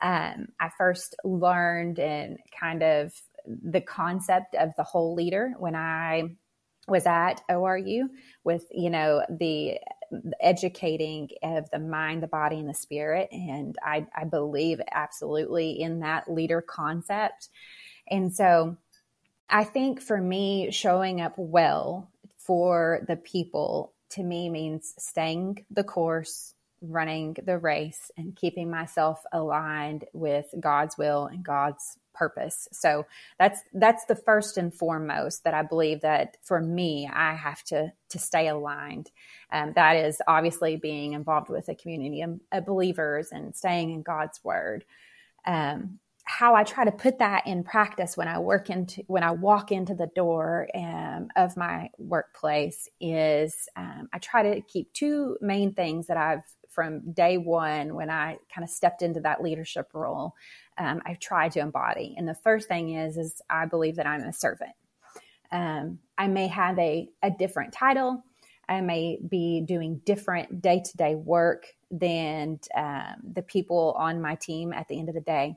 Um, 0.00 0.48
I 0.58 0.70
first 0.76 1.14
learned 1.22 2.00
and 2.00 2.38
kind 2.58 2.82
of 2.82 3.14
the 3.46 3.80
concept 3.80 4.56
of 4.56 4.74
the 4.76 4.82
whole 4.82 5.14
leader 5.14 5.54
when 5.56 5.76
I 5.76 6.34
was 6.88 7.06
at 7.06 7.40
ORU 7.48 8.08
with, 8.42 8.64
you 8.72 8.90
know, 8.90 9.22
the 9.30 9.78
educating 10.40 11.30
of 11.42 11.70
the 11.70 11.78
mind, 11.78 12.22
the 12.22 12.28
body, 12.28 12.58
and 12.58 12.68
the 12.68 12.74
spirit. 12.74 13.28
And 13.32 13.76
I, 13.82 14.06
I 14.14 14.24
believe 14.24 14.80
absolutely 14.90 15.80
in 15.80 16.00
that 16.00 16.30
leader 16.30 16.60
concept. 16.60 17.48
And 18.08 18.34
so 18.34 18.76
I 19.48 19.64
think 19.64 20.00
for 20.00 20.20
me, 20.20 20.70
showing 20.70 21.20
up 21.20 21.34
well 21.36 22.10
for 22.38 23.04
the 23.06 23.16
people 23.16 23.92
to 24.10 24.22
me 24.22 24.48
means 24.48 24.94
staying 24.98 25.64
the 25.70 25.84
course, 25.84 26.54
running 26.80 27.36
the 27.44 27.58
race, 27.58 28.10
and 28.16 28.34
keeping 28.34 28.70
myself 28.70 29.22
aligned 29.32 30.04
with 30.12 30.46
God's 30.58 30.98
will 30.98 31.26
and 31.26 31.44
God's 31.44 31.96
purpose. 32.12 32.68
So 32.72 33.06
that's 33.38 33.60
that's 33.72 34.04
the 34.06 34.16
first 34.16 34.56
and 34.56 34.72
foremost 34.72 35.44
that 35.44 35.54
I 35.54 35.62
believe 35.62 36.02
that 36.02 36.36
for 36.42 36.60
me 36.60 37.08
I 37.12 37.34
have 37.34 37.62
to 37.64 37.92
to 38.10 38.18
stay 38.18 38.48
aligned. 38.48 39.10
Um, 39.52 39.72
that 39.74 39.96
is 39.96 40.20
obviously 40.26 40.76
being 40.76 41.12
involved 41.12 41.48
with 41.48 41.68
a 41.68 41.74
community 41.74 42.22
of, 42.22 42.40
believers 42.64 43.28
and 43.32 43.54
staying 43.54 43.90
in 43.90 44.02
God's 44.02 44.40
word. 44.44 44.84
Um, 45.46 45.98
how 46.24 46.54
I 46.54 46.62
try 46.62 46.84
to 46.84 46.92
put 46.92 47.18
that 47.18 47.46
in 47.46 47.64
practice 47.64 48.16
when 48.16 48.28
I 48.28 48.38
work 48.38 48.70
into 48.70 49.02
when 49.08 49.24
I 49.24 49.32
walk 49.32 49.72
into 49.72 49.94
the 49.94 50.06
door 50.14 50.68
um, 50.74 51.28
of 51.34 51.56
my 51.56 51.90
workplace 51.98 52.88
is 53.00 53.68
um, 53.76 54.08
I 54.12 54.18
try 54.18 54.54
to 54.54 54.60
keep 54.60 54.92
two 54.92 55.36
main 55.40 55.74
things 55.74 56.06
that 56.06 56.16
I've 56.16 56.44
from 56.70 57.12
day 57.12 57.36
one 57.36 57.94
when 57.94 58.10
I 58.10 58.38
kind 58.54 58.64
of 58.64 58.70
stepped 58.70 59.02
into 59.02 59.20
that 59.20 59.42
leadership 59.42 59.90
role 59.92 60.34
um, 60.80 61.02
I've 61.04 61.18
tried 61.18 61.52
to 61.52 61.60
embody. 61.60 62.14
And 62.16 62.26
the 62.26 62.34
first 62.34 62.66
thing 62.66 62.94
is, 62.94 63.18
is 63.18 63.42
I 63.50 63.66
believe 63.66 63.96
that 63.96 64.06
I'm 64.06 64.22
a 64.22 64.32
servant. 64.32 64.72
Um, 65.52 65.98
I 66.16 66.26
may 66.26 66.46
have 66.46 66.78
a, 66.78 67.08
a 67.22 67.30
different 67.30 67.72
title. 67.72 68.24
I 68.68 68.80
may 68.80 69.18
be 69.26 69.60
doing 69.60 70.00
different 70.04 70.62
day 70.62 70.82
to 70.84 70.96
day 70.96 71.16
work 71.16 71.66
than 71.90 72.60
um, 72.74 73.16
the 73.22 73.42
people 73.42 73.94
on 73.98 74.22
my 74.22 74.36
team 74.36 74.72
at 74.72 74.88
the 74.88 74.98
end 74.98 75.08
of 75.08 75.14
the 75.14 75.20
day. 75.20 75.56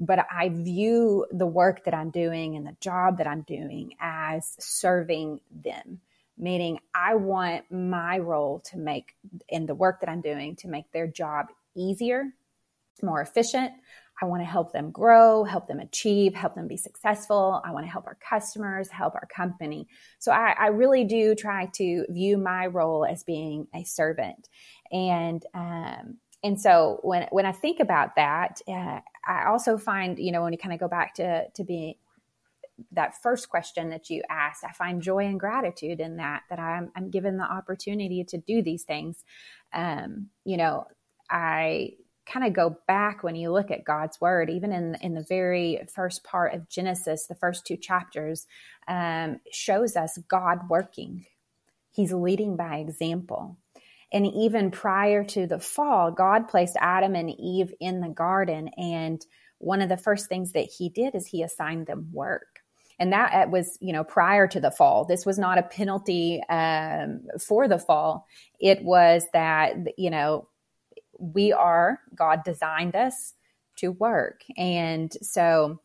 But 0.00 0.26
I 0.28 0.48
view 0.48 1.26
the 1.30 1.46
work 1.46 1.84
that 1.84 1.94
I'm 1.94 2.10
doing 2.10 2.56
and 2.56 2.66
the 2.66 2.76
job 2.80 3.18
that 3.18 3.28
I'm 3.28 3.42
doing 3.42 3.94
as 4.00 4.56
serving 4.58 5.40
them, 5.52 6.00
meaning 6.38 6.78
I 6.94 7.14
want 7.14 7.70
my 7.70 8.18
role 8.18 8.60
to 8.70 8.78
make 8.78 9.14
in 9.48 9.66
the 9.66 9.74
work 9.74 10.00
that 10.00 10.08
I'm 10.08 10.20
doing 10.20 10.56
to 10.56 10.68
make 10.68 10.90
their 10.92 11.06
job 11.06 11.46
easier, 11.76 12.24
more 13.02 13.20
efficient. 13.20 13.72
I 14.22 14.26
want 14.26 14.42
to 14.42 14.46
help 14.46 14.72
them 14.72 14.90
grow, 14.90 15.42
help 15.42 15.66
them 15.66 15.80
achieve, 15.80 16.34
help 16.34 16.54
them 16.54 16.68
be 16.68 16.76
successful. 16.76 17.60
I 17.64 17.72
want 17.72 17.84
to 17.84 17.90
help 17.90 18.06
our 18.06 18.16
customers, 18.28 18.88
help 18.88 19.14
our 19.14 19.26
company. 19.34 19.88
So 20.20 20.30
I, 20.30 20.54
I 20.58 20.66
really 20.68 21.04
do 21.04 21.34
try 21.34 21.68
to 21.74 22.06
view 22.08 22.38
my 22.38 22.66
role 22.66 23.04
as 23.04 23.24
being 23.24 23.66
a 23.74 23.82
servant. 23.82 24.48
And, 24.92 25.44
um, 25.52 26.18
and 26.44 26.60
so 26.60 27.00
when, 27.02 27.26
when 27.32 27.46
I 27.46 27.52
think 27.52 27.80
about 27.80 28.14
that, 28.16 28.60
uh, 28.68 29.00
I 29.26 29.46
also 29.48 29.78
find, 29.78 30.18
you 30.18 30.30
know, 30.30 30.42
when 30.42 30.52
you 30.52 30.58
kind 30.58 30.74
of 30.74 30.78
go 30.78 30.88
back 30.88 31.14
to, 31.14 31.48
to 31.48 31.64
being, 31.64 31.94
that 32.92 33.22
first 33.22 33.48
question 33.48 33.90
that 33.90 34.10
you 34.10 34.22
asked, 34.28 34.64
I 34.64 34.72
find 34.72 35.02
joy 35.02 35.26
and 35.26 35.38
gratitude 35.38 36.00
in 36.00 36.16
that, 36.16 36.42
that 36.50 36.58
I'm, 36.58 36.90
I'm 36.96 37.10
given 37.10 37.36
the 37.36 37.44
opportunity 37.44 38.24
to 38.24 38.38
do 38.38 38.62
these 38.62 38.82
things. 38.82 39.24
Um, 39.72 40.28
you 40.44 40.56
know, 40.56 40.86
I 41.30 41.92
kind 42.26 42.46
of 42.46 42.52
go 42.52 42.78
back 42.86 43.22
when 43.22 43.36
you 43.36 43.52
look 43.52 43.70
at 43.70 43.84
God's 43.84 44.20
word, 44.20 44.50
even 44.50 44.72
in 44.72 44.96
in 45.02 45.14
the 45.14 45.26
very 45.28 45.86
first 45.94 46.24
part 46.24 46.54
of 46.54 46.68
Genesis, 46.68 47.26
the 47.26 47.34
first 47.34 47.66
two 47.66 47.76
chapters, 47.76 48.46
um, 48.88 49.40
shows 49.52 49.96
us 49.96 50.18
God 50.28 50.68
working. 50.68 51.26
He's 51.92 52.12
leading 52.12 52.56
by 52.56 52.76
example. 52.76 53.58
And 54.12 54.26
even 54.26 54.70
prior 54.70 55.24
to 55.24 55.46
the 55.46 55.58
fall, 55.58 56.12
God 56.12 56.48
placed 56.48 56.76
Adam 56.80 57.14
and 57.14 57.30
Eve 57.30 57.72
in 57.80 58.00
the 58.00 58.08
garden. 58.08 58.68
And 58.76 59.24
one 59.58 59.80
of 59.80 59.88
the 59.88 59.96
first 59.96 60.28
things 60.28 60.52
that 60.52 60.70
he 60.78 60.88
did 60.88 61.14
is 61.14 61.26
he 61.26 61.42
assigned 61.42 61.86
them 61.86 62.10
work. 62.12 62.60
And 62.98 63.12
that 63.12 63.32
uh, 63.32 63.50
was, 63.50 63.76
you 63.80 63.92
know, 63.92 64.04
prior 64.04 64.46
to 64.48 64.60
the 64.60 64.70
fall. 64.70 65.04
This 65.04 65.26
was 65.26 65.38
not 65.38 65.58
a 65.58 65.62
penalty 65.62 66.42
um, 66.48 67.22
for 67.40 67.68
the 67.68 67.78
fall. 67.78 68.26
It 68.60 68.82
was 68.82 69.24
that, 69.32 69.74
you 69.98 70.10
know, 70.10 70.48
we 71.18 71.52
are, 71.52 72.00
God 72.14 72.44
designed 72.44 72.96
us 72.96 73.34
to 73.76 73.90
work. 73.90 74.42
And 74.56 75.12
so 75.22 75.80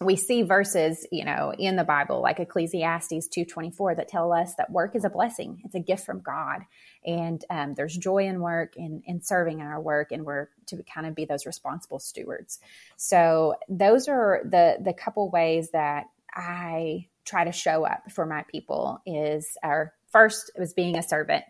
we 0.00 0.16
see 0.16 0.42
verses, 0.42 1.06
you 1.12 1.24
know, 1.24 1.52
in 1.56 1.76
the 1.76 1.84
Bible 1.84 2.20
like 2.20 2.40
Ecclesiastes 2.40 3.28
2:24 3.28 3.96
that 3.96 4.08
tell 4.08 4.32
us 4.32 4.54
that 4.56 4.70
work 4.70 4.96
is 4.96 5.04
a 5.04 5.10
blessing. 5.10 5.62
It's 5.64 5.76
a 5.76 5.80
gift 5.80 6.04
from 6.04 6.20
God. 6.20 6.62
And 7.06 7.44
um, 7.48 7.74
there's 7.74 7.96
joy 7.96 8.26
in 8.26 8.40
work 8.40 8.74
and 8.76 9.02
in 9.06 9.20
serving 9.22 9.60
in 9.60 9.66
our 9.66 9.80
work 9.80 10.10
and 10.10 10.24
we're 10.24 10.48
to 10.66 10.82
kind 10.82 11.06
of 11.06 11.14
be 11.14 11.26
those 11.26 11.46
responsible 11.46 12.00
stewards. 12.00 12.58
So 12.96 13.54
those 13.68 14.08
are 14.08 14.40
the 14.44 14.78
the 14.80 14.94
couple 14.94 15.30
ways 15.30 15.70
that 15.70 16.06
I 16.34 17.08
try 17.24 17.44
to 17.44 17.52
show 17.52 17.84
up 17.84 18.10
for 18.12 18.26
my 18.26 18.44
people 18.50 19.00
is 19.06 19.56
our 19.62 19.94
first 20.12 20.50
was 20.58 20.74
being 20.74 20.96
a 20.96 21.02
servant 21.02 21.44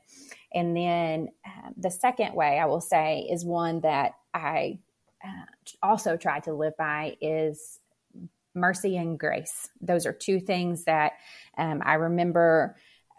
and 0.55 0.77
then 0.77 1.29
um, 1.45 1.75
the 1.77 1.91
second 1.91 2.35
way 2.35 2.59
I 2.59 2.67
will 2.67 2.81
say 2.81 3.27
is 3.31 3.45
one 3.45 3.81
that 3.81 4.13
I 4.33 4.79
uh, 5.23 5.45
also 5.83 6.17
try 6.17 6.39
to 6.41 6.53
live 6.53 6.77
by 6.79 7.17
is 7.21 7.81
mercy 8.55 8.97
and 8.97 9.19
grace. 9.19 9.69
Those 9.81 10.07
are 10.07 10.13
two 10.13 10.39
things 10.39 10.85
that 10.85 11.15
um, 11.59 11.83
I 11.85 11.95
remember 11.95 12.77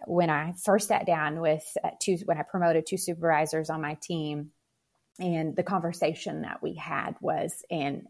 when 0.07 0.29
I 0.29 0.53
first 0.63 0.87
sat 0.87 1.05
down 1.05 1.41
with 1.41 1.65
uh, 1.83 1.89
two, 1.99 2.17
when 2.23 2.37
I 2.37 2.43
promoted 2.43 2.85
two 2.85 2.97
supervisors 2.97 3.69
on 3.69 3.81
my 3.81 3.95
team. 3.95 4.51
And 5.19 5.55
the 5.55 5.63
conversation 5.63 6.41
that 6.41 6.61
we 6.61 6.75
had 6.75 7.15
was, 7.21 7.63
and 7.71 8.07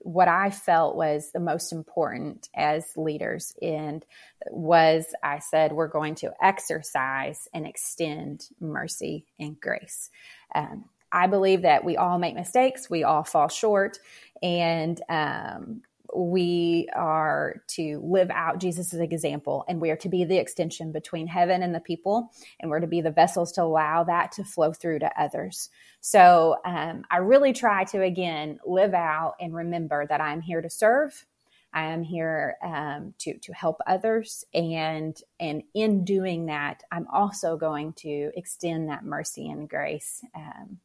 what 0.00 0.28
I 0.28 0.50
felt 0.50 0.96
was 0.96 1.30
the 1.32 1.40
most 1.40 1.72
important 1.72 2.48
as 2.54 2.96
leaders 2.96 3.54
and 3.60 4.04
was 4.50 5.06
I 5.22 5.38
said, 5.38 5.72
we're 5.72 5.88
going 5.88 6.14
to 6.16 6.32
exercise 6.42 7.48
and 7.52 7.66
extend 7.66 8.48
mercy 8.60 9.26
and 9.38 9.60
grace. 9.60 10.10
Um, 10.54 10.86
I 11.12 11.26
believe 11.26 11.62
that 11.62 11.84
we 11.84 11.96
all 11.96 12.18
make 12.18 12.34
mistakes, 12.34 12.88
we 12.88 13.04
all 13.04 13.24
fall 13.24 13.48
short, 13.48 13.98
and 14.42 15.00
um, 15.08 15.82
we 16.14 16.88
are 16.94 17.62
to 17.68 18.00
live 18.04 18.30
out 18.30 18.58
Jesus' 18.58 18.92
example 18.94 19.64
and 19.68 19.80
we 19.80 19.90
are 19.90 19.96
to 19.96 20.08
be 20.08 20.24
the 20.24 20.38
extension 20.38 20.92
between 20.92 21.26
heaven 21.26 21.62
and 21.62 21.74
the 21.74 21.80
people 21.80 22.32
and 22.58 22.70
we're 22.70 22.80
to 22.80 22.86
be 22.86 23.00
the 23.00 23.10
vessels 23.10 23.52
to 23.52 23.62
allow 23.62 24.04
that 24.04 24.32
to 24.32 24.44
flow 24.44 24.72
through 24.72 25.00
to 25.00 25.20
others. 25.20 25.68
So 26.00 26.56
um, 26.64 27.04
i 27.10 27.18
really 27.18 27.52
try 27.52 27.84
to 27.84 28.02
again 28.02 28.58
live 28.66 28.94
out 28.94 29.34
and 29.40 29.54
remember 29.54 30.06
that 30.06 30.20
i'm 30.20 30.40
here 30.40 30.60
to 30.60 30.70
serve. 30.70 31.24
I 31.72 31.92
am 31.92 32.02
here 32.02 32.56
um, 32.64 33.14
to 33.20 33.38
to 33.38 33.52
help 33.52 33.80
others 33.86 34.44
and 34.52 35.16
and 35.38 35.62
in 35.74 36.04
doing 36.04 36.46
that 36.46 36.82
i'm 36.90 37.06
also 37.12 37.56
going 37.56 37.92
to 37.94 38.32
extend 38.34 38.88
that 38.88 39.04
mercy 39.04 39.48
and 39.48 39.68
grace 39.68 40.24
um, 40.34 40.78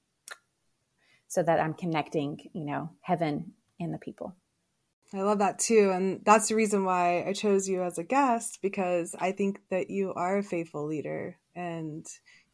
so 1.28 1.42
that 1.42 1.60
i'm 1.60 1.74
connecting 1.74 2.50
you 2.54 2.66
know 2.66 2.92
heaven 3.02 3.54
and 3.80 3.94
the 3.94 3.98
people 3.98 4.36
I 5.14 5.22
love 5.22 5.40
that 5.40 5.60
too. 5.60 5.92
And 5.94 6.22
that's 6.26 6.50
the 6.50 6.56
reason 6.56 6.84
why 6.84 7.24
I 7.26 7.34
chose 7.34 7.70
you 7.70 7.84
as 7.84 7.98
a 7.98 8.04
guest 8.04 8.60
because 8.62 9.16
I 9.20 9.32
think 9.32 9.62
that 9.70 9.90
you 9.90 10.14
are 10.14 10.38
a 10.38 10.44
faithful 10.44 10.86
leader 10.86 11.38
and 11.56 12.06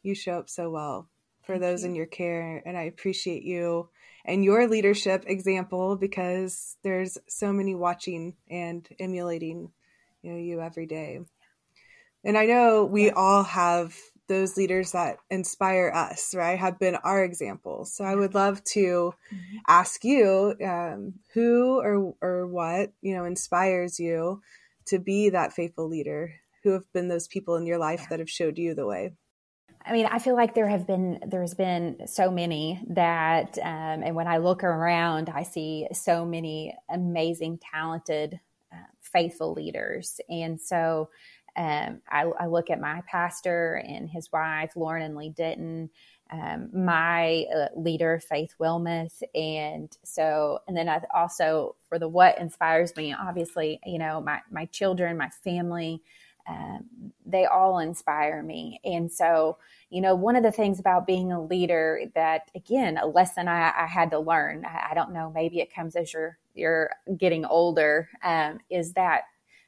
you 0.02 0.14
show 0.14 0.38
up 0.38 0.48
so 0.48 0.70
well 0.70 1.08
for 1.42 1.54
Thank 1.54 1.62
those 1.62 1.82
you. 1.82 1.88
in 1.88 1.94
your 1.94 2.06
care. 2.06 2.62
And 2.64 2.76
I 2.76 2.82
appreciate 2.82 3.42
you 3.42 3.88
and 4.24 4.44
your 4.44 4.68
leadership 4.68 5.24
example 5.26 5.96
because 5.96 6.76
there's 6.82 7.18
so 7.26 7.52
many 7.52 7.74
watching 7.74 8.34
and 8.48 8.88
emulating 9.00 9.72
you 10.22 10.32
know 10.32 10.38
you 10.38 10.60
every 10.60 10.86
day. 10.86 11.20
And 12.24 12.38
I 12.38 12.46
know 12.46 12.84
we 12.84 13.10
all 13.10 13.42
have 13.42 13.96
those 14.28 14.56
leaders 14.56 14.92
that 14.92 15.18
inspire 15.30 15.90
us, 15.94 16.34
right, 16.34 16.58
have 16.58 16.78
been 16.78 16.96
our 16.96 17.24
examples. 17.24 17.92
So 17.92 18.04
I 18.04 18.14
would 18.14 18.34
love 18.34 18.62
to 18.64 19.14
mm-hmm. 19.34 19.56
ask 19.66 20.04
you 20.04 20.54
um, 20.64 21.14
who 21.34 21.80
or 21.80 22.14
or 22.20 22.46
what 22.46 22.92
you 23.02 23.14
know 23.14 23.24
inspires 23.24 23.98
you 24.00 24.40
to 24.86 24.98
be 24.98 25.30
that 25.30 25.52
faithful 25.52 25.88
leader? 25.88 26.34
Who 26.62 26.70
have 26.70 26.90
been 26.92 27.08
those 27.08 27.28
people 27.28 27.56
in 27.56 27.66
your 27.66 27.78
life 27.78 28.00
Yeah. 28.02 28.06
that 28.10 28.18
have 28.20 28.30
showed 28.30 28.58
you 28.58 28.74
the 28.74 28.86
way? 28.86 29.12
I 29.84 29.92
mean, 29.92 30.06
I 30.06 30.20
feel 30.20 30.36
like 30.36 30.54
there 30.54 30.68
have 30.68 30.86
been 30.86 31.18
there's 31.26 31.54
been 31.54 32.06
so 32.06 32.30
many 32.30 32.80
that, 32.90 33.58
um, 33.58 34.02
and 34.02 34.14
when 34.14 34.28
I 34.28 34.38
look 34.38 34.62
around, 34.62 35.28
I 35.28 35.42
see 35.42 35.88
so 35.92 36.24
many 36.24 36.76
amazing, 36.88 37.58
talented, 37.58 38.38
uh, 38.72 38.76
faithful 39.00 39.52
leaders, 39.52 40.20
and 40.28 40.60
so 40.60 41.10
um, 41.56 42.00
I, 42.08 42.22
I 42.40 42.46
look 42.46 42.70
at 42.70 42.80
my 42.80 43.02
pastor 43.06 43.82
and 43.86 44.08
his 44.08 44.30
wife, 44.32 44.72
Lauren 44.74 45.02
and 45.02 45.16
Lee 45.16 45.30
Denton, 45.30 45.90
um, 46.30 46.70
my 46.72 47.44
uh, 47.54 47.66
leader, 47.76 48.18
Faith 48.26 48.54
Wilmoth, 48.58 49.22
and 49.34 49.94
so, 50.02 50.60
and 50.66 50.74
then 50.74 50.88
I 50.88 51.02
also 51.14 51.76
for 51.88 51.98
the 51.98 52.08
what 52.08 52.38
inspires 52.38 52.96
me, 52.96 53.14
obviously, 53.14 53.80
you 53.84 53.98
know, 53.98 54.20
my 54.20 54.40
my 54.50 54.64
children, 54.66 55.18
my 55.18 55.28
family. 55.44 56.02
Um, 56.48 57.12
they 57.24 57.44
all 57.44 57.78
inspire 57.78 58.42
me. 58.42 58.80
And 58.84 59.12
so, 59.12 59.58
you 59.90 60.00
know, 60.00 60.16
one 60.16 60.34
of 60.34 60.42
the 60.42 60.50
things 60.50 60.80
about 60.80 61.06
being 61.06 61.30
a 61.30 61.40
leader 61.40 62.00
that, 62.16 62.50
again, 62.56 62.98
a 62.98 63.06
lesson 63.06 63.46
I, 63.46 63.72
I 63.78 63.86
had 63.86 64.10
to 64.10 64.18
learn, 64.18 64.64
I, 64.64 64.88
I, 64.90 64.94
don't 64.94 65.12
know, 65.12 65.30
maybe 65.32 65.60
it 65.60 65.72
comes 65.72 65.94
as 65.94 66.12
you're, 66.12 66.38
you're 66.54 66.90
getting 67.16 67.44
older, 67.44 68.08
um, 68.24 68.58
is 68.70 68.92
that 68.94 69.22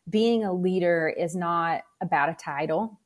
being 0.09 0.45
a 0.45 0.53
leader 0.53 1.13
is 1.17 1.35
not 1.35 1.83
about 2.01 2.29
a 2.29 2.35
title. 2.35 3.01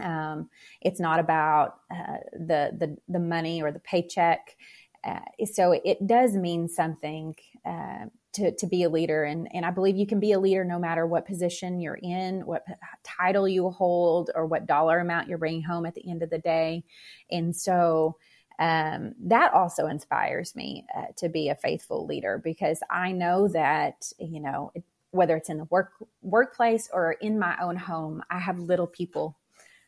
Um, 0.00 0.48
it's 0.80 1.00
not 1.00 1.18
about 1.18 1.80
uh, 1.90 2.18
the, 2.32 2.72
the, 2.78 2.96
the 3.08 3.18
money 3.18 3.62
or 3.62 3.72
the 3.72 3.80
paycheck. 3.80 4.56
Uh, 5.04 5.20
so 5.52 5.72
it 5.84 6.06
does 6.06 6.34
mean 6.34 6.68
something 6.68 7.34
uh, 7.64 8.06
to, 8.32 8.52
to 8.56 8.66
be 8.66 8.82
a 8.82 8.88
leader. 8.88 9.24
And, 9.24 9.48
and 9.54 9.64
I 9.64 9.70
believe 9.70 9.96
you 9.96 10.06
can 10.06 10.20
be 10.20 10.32
a 10.32 10.40
leader 10.40 10.64
no 10.64 10.78
matter 10.78 11.06
what 11.06 11.26
position 11.26 11.80
you're 11.80 11.98
in, 12.02 12.44
what 12.46 12.64
title 13.04 13.48
you 13.48 13.70
hold, 13.70 14.30
or 14.34 14.46
what 14.46 14.66
dollar 14.66 14.98
amount 15.00 15.28
you're 15.28 15.38
bringing 15.38 15.62
home 15.62 15.86
at 15.86 15.94
the 15.94 16.08
end 16.08 16.22
of 16.22 16.30
the 16.30 16.38
day. 16.38 16.84
And 17.30 17.54
so 17.54 18.16
um, 18.58 19.14
that 19.20 19.52
also 19.54 19.86
inspires 19.86 20.54
me 20.56 20.84
uh, 20.96 21.06
to 21.16 21.28
be 21.28 21.48
a 21.48 21.54
faithful 21.54 22.06
leader 22.06 22.40
because 22.42 22.80
I 22.90 23.12
know 23.12 23.48
that, 23.48 24.12
you 24.18 24.40
know, 24.40 24.72
it, 24.74 24.84
whether 25.10 25.36
it's 25.36 25.48
in 25.48 25.58
the 25.58 25.64
work 25.64 25.92
workplace 26.22 26.88
or 26.92 27.12
in 27.12 27.38
my 27.38 27.56
own 27.60 27.76
home, 27.76 28.22
I 28.30 28.38
have 28.38 28.58
little 28.58 28.86
people 28.86 29.36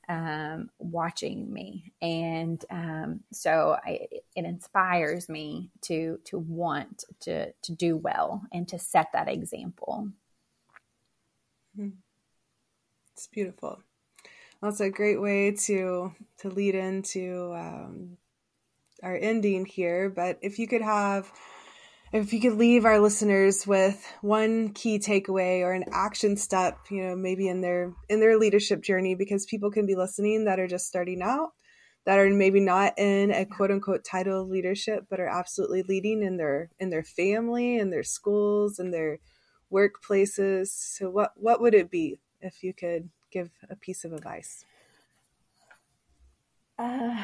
um, 0.09 0.71
watching 0.79 1.53
me, 1.53 1.93
and 2.03 2.65
um, 2.71 3.21
so 3.33 3.77
I, 3.85 4.09
it 4.35 4.45
inspires 4.45 5.29
me 5.29 5.71
to 5.83 6.19
to 6.25 6.39
want 6.39 7.05
to 7.21 7.53
to 7.53 7.73
do 7.73 7.97
well 7.97 8.43
and 8.53 8.67
to 8.69 8.79
set 8.79 9.12
that 9.12 9.29
example. 9.29 10.09
It's 13.12 13.27
beautiful. 13.29 13.83
That's 14.62 14.81
a 14.81 14.91
great 14.91 15.21
way 15.21 15.53
to 15.53 16.12
to 16.39 16.49
lead 16.49 16.75
into 16.75 17.53
um, 17.55 18.17
our 19.03 19.17
ending 19.17 19.65
here. 19.65 20.11
But 20.11 20.39
if 20.43 20.59
you 20.59 20.67
could 20.67 20.83
have 20.83 21.31
if 22.12 22.33
you 22.33 22.40
could 22.40 22.55
leave 22.55 22.85
our 22.85 22.99
listeners 22.99 23.67
with 23.67 24.05
one 24.21 24.71
key 24.71 24.99
takeaway 24.99 25.61
or 25.61 25.73
an 25.73 25.85
action 25.93 26.37
step 26.37 26.79
you 26.90 27.02
know 27.02 27.17
maybe 27.17 27.49
in 27.49 27.61
their 27.61 27.93
in 28.09 28.21
their 28.21 28.38
leadership 28.38 28.83
journey 28.83 29.14
because 29.14 29.47
people 29.47 29.71
can 29.71 29.87
be 29.87 29.95
listening 29.95 30.45
that 30.45 30.59
are 30.59 30.69
just 30.69 30.87
starting 30.87 31.23
out 31.23 31.50
that 32.07 32.19
are 32.19 32.31
maybe 32.31 32.61
not 32.61 32.99
in 32.99 33.31
a 33.31 33.45
quote 33.45 33.71
unquote 33.71 34.05
title 34.05 34.43
of 34.43 34.49
leadership 34.49 35.07
but 35.09 35.21
are 35.21 35.29
absolutely 35.29 35.83
leading 35.83 36.23
in 36.23 36.37
their 36.37 36.71
in 36.79 36.90
their 36.90 37.05
family 37.05 37.79
in 37.79 37.90
their 37.90 38.02
schools 38.02 38.79
and 38.79 38.93
their 38.93 39.19
workplaces. 39.73 40.69
So 40.69 41.11
what 41.11 41.33
what 41.37 41.61
would 41.61 41.75
it 41.75 41.90
be 41.90 42.19
if 42.40 42.62
you 42.62 42.75
could 42.75 43.11
give 43.31 43.50
a 43.69 43.76
piece 43.76 44.05
of 44.05 44.12
advice 44.12 44.64
uh, 46.80 47.14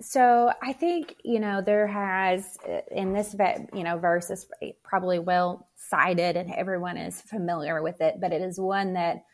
so 0.00 0.50
I 0.62 0.72
think 0.72 1.16
you 1.22 1.38
know 1.38 1.60
there 1.60 1.86
has 1.86 2.56
in 2.90 3.12
this 3.12 3.36
you 3.74 3.84
know 3.84 3.98
verse 3.98 4.30
is 4.30 4.46
probably 4.82 5.18
well 5.18 5.68
cited 5.76 6.38
and 6.38 6.50
everyone 6.54 6.96
is 6.96 7.20
familiar 7.20 7.82
with 7.82 8.00
it, 8.00 8.20
but 8.20 8.32
it 8.32 8.40
is 8.40 8.58
one 8.58 8.94
that 8.94 9.24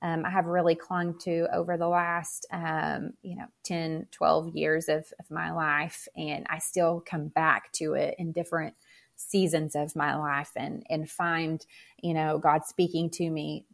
um, 0.00 0.24
I 0.24 0.30
have 0.30 0.46
really 0.46 0.74
clung 0.74 1.18
to 1.20 1.48
over 1.54 1.76
the 1.76 1.86
last 1.88 2.46
um, 2.50 3.12
you 3.22 3.36
know 3.36 3.44
10, 3.64 4.06
12 4.10 4.56
years 4.56 4.88
of, 4.88 5.04
of 5.18 5.30
my 5.30 5.52
life, 5.52 6.08
and 6.16 6.46
I 6.48 6.58
still 6.58 7.02
come 7.04 7.28
back 7.28 7.70
to 7.72 7.92
it 7.92 8.14
in 8.18 8.32
different 8.32 8.74
seasons 9.16 9.76
of 9.76 9.94
my 9.94 10.16
life 10.16 10.52
and 10.56 10.82
and 10.88 11.10
find 11.10 11.66
you 12.02 12.14
know 12.14 12.38
God 12.38 12.64
speaking 12.64 13.10
to 13.10 13.28
me 13.28 13.66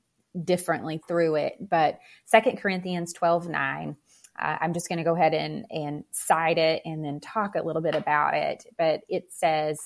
differently 0.44 1.00
through 1.06 1.36
it. 1.36 1.56
But 1.60 2.00
Second 2.24 2.58
Corinthians 2.58 3.12
twelve 3.12 3.48
nine 3.48 3.96
uh, 4.38 4.56
I'm 4.60 4.72
just 4.72 4.88
going 4.88 4.98
to 4.98 5.04
go 5.04 5.14
ahead 5.14 5.34
and, 5.34 5.66
and 5.70 6.04
cite 6.10 6.58
it 6.58 6.82
and 6.84 7.04
then 7.04 7.20
talk 7.20 7.54
a 7.54 7.62
little 7.62 7.82
bit 7.82 7.94
about 7.94 8.34
it. 8.34 8.64
But 8.78 9.02
it 9.08 9.32
says, 9.32 9.80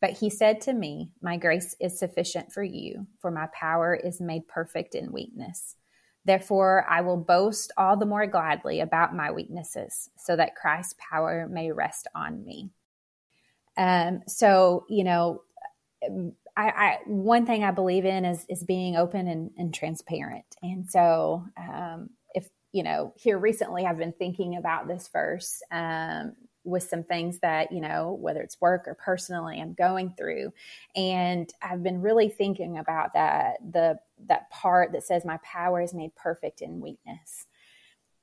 But 0.00 0.10
he 0.12 0.30
said 0.30 0.60
to 0.62 0.72
me, 0.72 1.10
My 1.20 1.36
grace 1.36 1.74
is 1.80 1.98
sufficient 1.98 2.52
for 2.52 2.62
you, 2.62 3.06
for 3.20 3.30
my 3.30 3.48
power 3.52 3.94
is 3.94 4.20
made 4.20 4.48
perfect 4.48 4.94
in 4.94 5.12
weakness. 5.12 5.76
Therefore, 6.24 6.84
I 6.88 7.02
will 7.02 7.18
boast 7.18 7.70
all 7.76 7.96
the 7.96 8.06
more 8.06 8.26
gladly 8.26 8.80
about 8.80 9.14
my 9.14 9.30
weaknesses, 9.30 10.10
so 10.18 10.34
that 10.34 10.56
Christ's 10.56 10.96
power 10.98 11.46
may 11.48 11.70
rest 11.70 12.08
on 12.14 12.44
me. 12.44 12.70
Um, 13.76 14.22
so, 14.26 14.86
you 14.88 15.04
know, 15.04 15.42
I, 16.56 16.68
I, 16.68 16.98
one 17.06 17.46
thing 17.46 17.62
I 17.62 17.70
believe 17.70 18.04
in 18.04 18.24
is 18.24 18.44
is 18.48 18.64
being 18.64 18.96
open 18.96 19.28
and, 19.28 19.50
and 19.56 19.72
transparent. 19.72 20.46
And 20.62 20.88
so, 20.88 21.44
um, 21.56 22.10
you 22.76 22.82
know, 22.82 23.14
here 23.16 23.38
recently 23.38 23.86
I've 23.86 23.96
been 23.96 24.12
thinking 24.12 24.56
about 24.56 24.86
this 24.86 25.08
verse 25.08 25.62
um, 25.70 26.34
with 26.62 26.82
some 26.82 27.02
things 27.02 27.38
that, 27.38 27.72
you 27.72 27.80
know, 27.80 28.18
whether 28.20 28.42
it's 28.42 28.60
work 28.60 28.86
or 28.86 28.94
personally, 28.94 29.58
I'm 29.58 29.72
going 29.72 30.12
through. 30.14 30.52
And 30.94 31.50
I've 31.62 31.82
been 31.82 32.02
really 32.02 32.28
thinking 32.28 32.76
about 32.76 33.14
that, 33.14 33.54
the 33.72 33.98
that 34.26 34.50
part 34.50 34.92
that 34.92 35.04
says 35.04 35.24
my 35.24 35.38
power 35.42 35.80
is 35.80 35.94
made 35.94 36.14
perfect 36.16 36.60
in 36.60 36.82
weakness. 36.82 37.46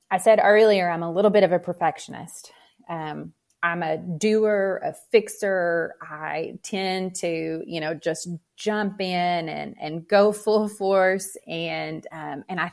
I 0.08 0.18
said 0.18 0.38
earlier, 0.40 0.88
I'm 0.88 1.02
a 1.02 1.10
little 1.10 1.32
bit 1.32 1.42
of 1.42 1.50
a 1.50 1.58
perfectionist. 1.58 2.52
Um, 2.88 3.32
I'm 3.60 3.82
a 3.82 3.96
doer, 3.96 4.80
a 4.84 4.94
fixer. 5.10 5.96
I 6.00 6.60
tend 6.62 7.16
to, 7.16 7.64
you 7.66 7.80
know, 7.80 7.92
just 7.92 8.28
jump 8.56 9.00
in 9.00 9.48
and, 9.48 9.74
and 9.80 10.06
go 10.06 10.30
full 10.30 10.68
force. 10.68 11.36
And, 11.48 12.06
um, 12.12 12.44
and 12.48 12.60
I 12.60 12.70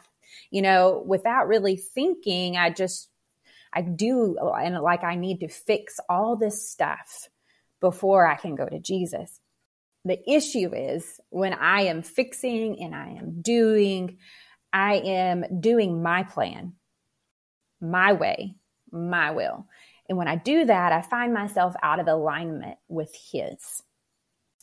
you 0.51 0.61
know, 0.61 1.01
without 1.05 1.47
really 1.47 1.77
thinking, 1.77 2.57
I 2.57 2.69
just, 2.69 3.09
I 3.73 3.81
do, 3.81 4.37
and 4.37 4.79
like 4.81 5.03
I 5.03 5.15
need 5.15 5.39
to 5.39 5.47
fix 5.47 5.99
all 6.09 6.35
this 6.35 6.69
stuff 6.69 7.29
before 7.79 8.27
I 8.27 8.35
can 8.35 8.55
go 8.55 8.67
to 8.67 8.79
Jesus. 8.79 9.39
The 10.03 10.19
issue 10.29 10.73
is 10.75 11.19
when 11.29 11.53
I 11.53 11.83
am 11.83 12.01
fixing 12.01 12.83
and 12.83 12.93
I 12.93 13.17
am 13.19 13.41
doing, 13.41 14.17
I 14.73 14.95
am 14.95 15.61
doing 15.61 16.03
my 16.03 16.23
plan, 16.23 16.73
my 17.79 18.13
way, 18.13 18.55
my 18.91 19.31
will. 19.31 19.67
And 20.09 20.17
when 20.17 20.27
I 20.27 20.35
do 20.35 20.65
that, 20.65 20.91
I 20.91 21.01
find 21.01 21.33
myself 21.33 21.75
out 21.81 21.99
of 21.99 22.07
alignment 22.07 22.77
with 22.89 23.15
His. 23.31 23.81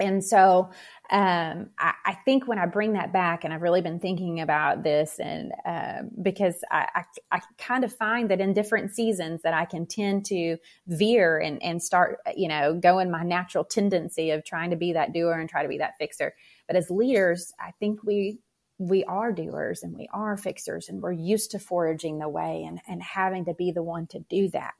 And 0.00 0.24
so 0.24 0.70
um, 1.10 1.70
I, 1.78 1.94
I, 2.04 2.14
think 2.24 2.46
when 2.46 2.58
I 2.58 2.66
bring 2.66 2.92
that 2.92 3.12
back, 3.12 3.42
and 3.42 3.52
I've 3.52 3.62
really 3.62 3.80
been 3.80 3.98
thinking 3.98 4.40
about 4.40 4.84
this, 4.84 5.18
and 5.18 5.52
uh, 5.66 6.02
because 6.22 6.62
I, 6.70 6.88
I, 6.94 7.04
I, 7.36 7.40
kind 7.56 7.82
of 7.82 7.92
find 7.92 8.30
that 8.30 8.40
in 8.40 8.52
different 8.52 8.94
seasons 8.94 9.42
that 9.42 9.54
I 9.54 9.64
can 9.64 9.86
tend 9.86 10.26
to 10.26 10.58
veer 10.86 11.38
and, 11.38 11.60
and 11.62 11.82
start, 11.82 12.18
you 12.36 12.46
know, 12.46 12.74
going 12.74 13.10
my 13.10 13.24
natural 13.24 13.64
tendency 13.64 14.30
of 14.30 14.44
trying 14.44 14.70
to 14.70 14.76
be 14.76 14.92
that 14.92 15.12
doer 15.12 15.32
and 15.32 15.48
try 15.48 15.62
to 15.62 15.68
be 15.68 15.78
that 15.78 15.98
fixer. 15.98 16.34
But 16.68 16.76
as 16.76 16.90
leaders, 16.90 17.52
I 17.58 17.72
think 17.80 18.04
we 18.04 18.38
we 18.80 19.02
are 19.04 19.32
doers 19.32 19.82
and 19.82 19.96
we 19.96 20.08
are 20.12 20.36
fixers, 20.36 20.88
and 20.88 21.02
we're 21.02 21.10
used 21.10 21.50
to 21.52 21.58
foraging 21.58 22.18
the 22.18 22.28
way 22.28 22.62
and, 22.62 22.80
and 22.86 23.02
having 23.02 23.46
to 23.46 23.54
be 23.54 23.72
the 23.72 23.82
one 23.82 24.06
to 24.08 24.20
do 24.30 24.48
that. 24.50 24.74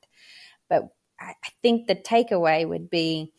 But 0.69 0.91
I, 1.19 1.31
I 1.43 1.49
think 1.63 1.87
the 1.87 1.97
takeaway 1.97 2.69
would 2.69 2.89
be 2.91 3.33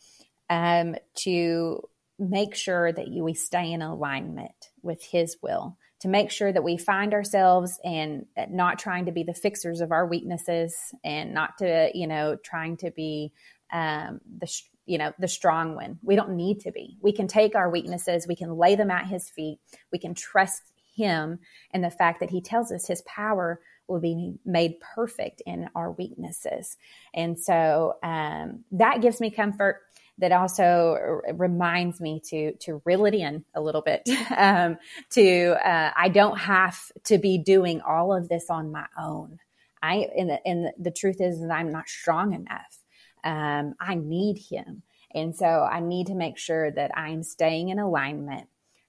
um, 0.50 0.96
to 1.14 1.80
make 2.18 2.54
sure 2.54 2.92
that 2.92 3.08
you, 3.08 3.24
we 3.24 3.32
stay 3.32 3.72
in 3.72 3.80
alignment 3.80 4.68
with 4.82 5.02
His 5.02 5.38
will, 5.40 5.78
to 6.00 6.08
make 6.08 6.30
sure 6.30 6.52
that 6.52 6.64
we 6.64 6.76
find 6.76 7.14
ourselves 7.14 7.78
and 7.84 8.26
not 8.50 8.78
trying 8.78 9.06
to 9.06 9.12
be 9.12 9.22
the 9.22 9.32
fixers 9.32 9.80
of 9.80 9.92
our 9.92 10.06
weaknesses 10.06 10.76
and 11.02 11.32
not 11.32 11.56
to, 11.58 11.90
you 11.94 12.06
know, 12.06 12.36
trying 12.44 12.76
to 12.78 12.90
be 12.90 13.32
um, 13.72 14.20
the, 14.38 14.52
you 14.84 14.98
know, 14.98 15.12
the 15.18 15.28
strong 15.28 15.76
one. 15.76 15.98
We 16.02 16.16
don't 16.16 16.36
need 16.36 16.60
to 16.60 16.72
be. 16.72 16.98
We 17.00 17.12
can 17.12 17.28
take 17.28 17.54
our 17.54 17.70
weaknesses, 17.70 18.26
we 18.26 18.36
can 18.36 18.56
lay 18.56 18.74
them 18.74 18.90
at 18.90 19.06
His 19.06 19.30
feet, 19.30 19.60
we 19.92 19.98
can 19.98 20.14
trust 20.14 20.62
Him 20.96 21.38
and 21.70 21.84
the 21.84 21.90
fact 21.90 22.20
that 22.20 22.30
He 22.30 22.42
tells 22.42 22.72
us 22.72 22.86
His 22.86 23.02
power 23.02 23.60
will 23.86 24.00
be 24.00 24.34
made 24.44 24.80
perfect 24.80 25.42
in 25.46 25.68
our 25.74 25.92
weaknesses. 25.92 26.76
And 27.12 27.38
so 27.38 27.94
um, 28.02 28.64
that 28.72 29.00
gives 29.00 29.20
me 29.20 29.30
comfort 29.30 29.80
that 30.20 30.32
also 30.32 31.20
reminds 31.34 32.00
me 32.00 32.20
to 32.26 32.52
to 32.60 32.80
reel 32.84 33.06
it 33.06 33.14
in 33.14 33.44
a 33.54 33.60
little 33.60 33.82
bit. 33.82 34.08
Um, 34.36 34.78
to 35.10 35.56
uh, 35.66 35.92
I 35.94 36.08
don't 36.08 36.38
have 36.38 36.92
to 37.04 37.18
be 37.18 37.36
doing 37.36 37.80
all 37.80 38.14
of 38.14 38.28
this 38.28 38.48
on 38.48 38.70
my 38.70 38.86
own. 38.98 39.38
I 39.82 40.08
and 40.16 40.30
the, 40.30 40.46
and 40.46 40.72
the 40.78 40.90
truth 40.90 41.20
is 41.20 41.40
that 41.40 41.50
I'm 41.50 41.72
not 41.72 41.88
strong 41.88 42.32
enough. 42.32 42.78
Um, 43.24 43.74
I 43.80 43.96
need 43.96 44.38
Him, 44.38 44.82
and 45.12 45.34
so 45.36 45.46
I 45.46 45.80
need 45.80 46.06
to 46.06 46.14
make 46.14 46.38
sure 46.38 46.70
that 46.70 46.96
I'm 46.96 47.22
staying 47.22 47.68
in 47.70 47.78
alignment 47.78 48.48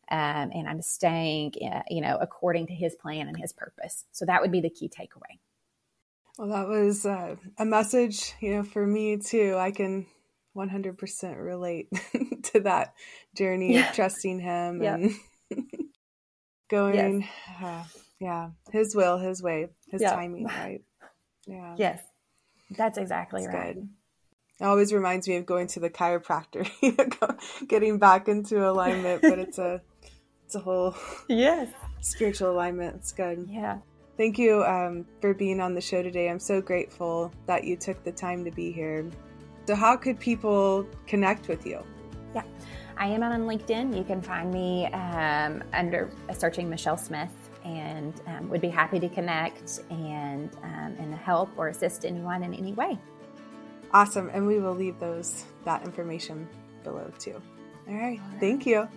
um, 0.09 0.51
and 0.53 0.67
I'm 0.67 0.81
staying, 0.81 1.53
uh, 1.63 1.83
you 1.89 2.01
know, 2.01 2.17
according 2.19 2.67
to 2.67 2.73
His 2.73 2.95
plan 2.95 3.27
and 3.27 3.37
His 3.37 3.53
purpose. 3.53 4.05
So 4.11 4.25
that 4.25 4.41
would 4.41 4.51
be 4.51 4.61
the 4.61 4.69
key 4.69 4.89
takeaway. 4.89 5.39
Well, 6.37 6.49
that 6.49 6.67
was 6.67 7.05
uh, 7.05 7.35
a 7.57 7.65
message, 7.65 8.33
you 8.39 8.55
know, 8.55 8.63
for 8.63 8.85
me 8.85 9.17
too. 9.17 9.55
I 9.57 9.71
can 9.71 10.05
100% 10.55 11.43
relate 11.43 11.89
to 12.43 12.59
that 12.61 12.93
journey 13.35 13.75
yeah. 13.75 13.89
of 13.89 13.95
trusting 13.95 14.39
Him 14.39 14.81
yeah. 14.81 14.95
and 14.95 15.11
going, 16.69 17.21
yes. 17.21 17.63
uh, 17.63 17.83
yeah, 18.19 18.49
His 18.71 18.95
will, 18.95 19.17
His 19.17 19.41
way, 19.41 19.67
His 19.89 20.01
yeah. 20.01 20.15
timing, 20.15 20.45
right? 20.59 20.81
Yeah. 21.47 21.75
Yes, 21.77 22.01
that's 22.71 22.97
exactly 22.97 23.43
that's 23.43 23.55
right. 23.55 23.75
Good. 23.75 23.89
It 24.59 24.65
always 24.65 24.93
reminds 24.93 25.27
me 25.27 25.37
of 25.37 25.45
going 25.45 25.67
to 25.67 25.79
the 25.79 25.89
chiropractor, 25.89 26.69
getting 27.67 27.97
back 27.97 28.27
into 28.27 28.69
alignment, 28.69 29.23
but 29.23 29.39
it's 29.39 29.57
a 29.57 29.81
it's 30.45 30.53
a 30.53 30.59
whole 30.59 30.95
yes 31.27 31.69
spiritual 32.01 32.51
alignment. 32.51 32.95
It's 32.97 33.11
good. 33.11 33.47
Yeah. 33.49 33.79
Thank 34.17 34.37
you 34.37 34.63
um, 34.63 35.05
for 35.19 35.33
being 35.33 35.59
on 35.59 35.73
the 35.73 35.81
show 35.81 36.03
today. 36.03 36.29
I'm 36.29 36.39
so 36.39 36.61
grateful 36.61 37.31
that 37.47 37.63
you 37.63 37.75
took 37.75 38.03
the 38.03 38.11
time 38.11 38.45
to 38.45 38.51
be 38.51 38.71
here. 38.71 39.09
So, 39.67 39.75
how 39.75 39.95
could 39.95 40.19
people 40.19 40.87
connect 41.07 41.47
with 41.47 41.65
you? 41.65 41.83
Yeah, 42.35 42.43
I 42.97 43.07
am 43.07 43.23
on 43.23 43.41
LinkedIn. 43.41 43.95
You 43.95 44.03
can 44.03 44.21
find 44.21 44.51
me 44.51 44.87
um, 44.87 45.63
under 45.73 46.09
searching 46.37 46.69
Michelle 46.69 46.97
Smith, 46.97 47.31
and 47.63 48.19
um, 48.27 48.49
would 48.49 48.61
be 48.61 48.69
happy 48.69 48.99
to 48.99 49.09
connect 49.09 49.81
and 49.89 50.53
um, 50.63 50.95
and 50.99 51.13
help 51.13 51.49
or 51.57 51.67
assist 51.67 52.05
anyone 52.05 52.43
in 52.43 52.53
any 52.53 52.73
way. 52.73 52.97
Awesome, 53.93 54.29
and 54.33 54.47
we 54.47 54.59
will 54.59 54.75
leave 54.75 54.99
those 54.99 55.45
that 55.65 55.83
information 55.83 56.47
below 56.83 57.11
too. 57.19 57.41
All 57.87 57.93
right, 57.93 58.19
All 58.19 58.29
right. 58.31 58.39
thank 58.39 58.65
you. 58.65 58.87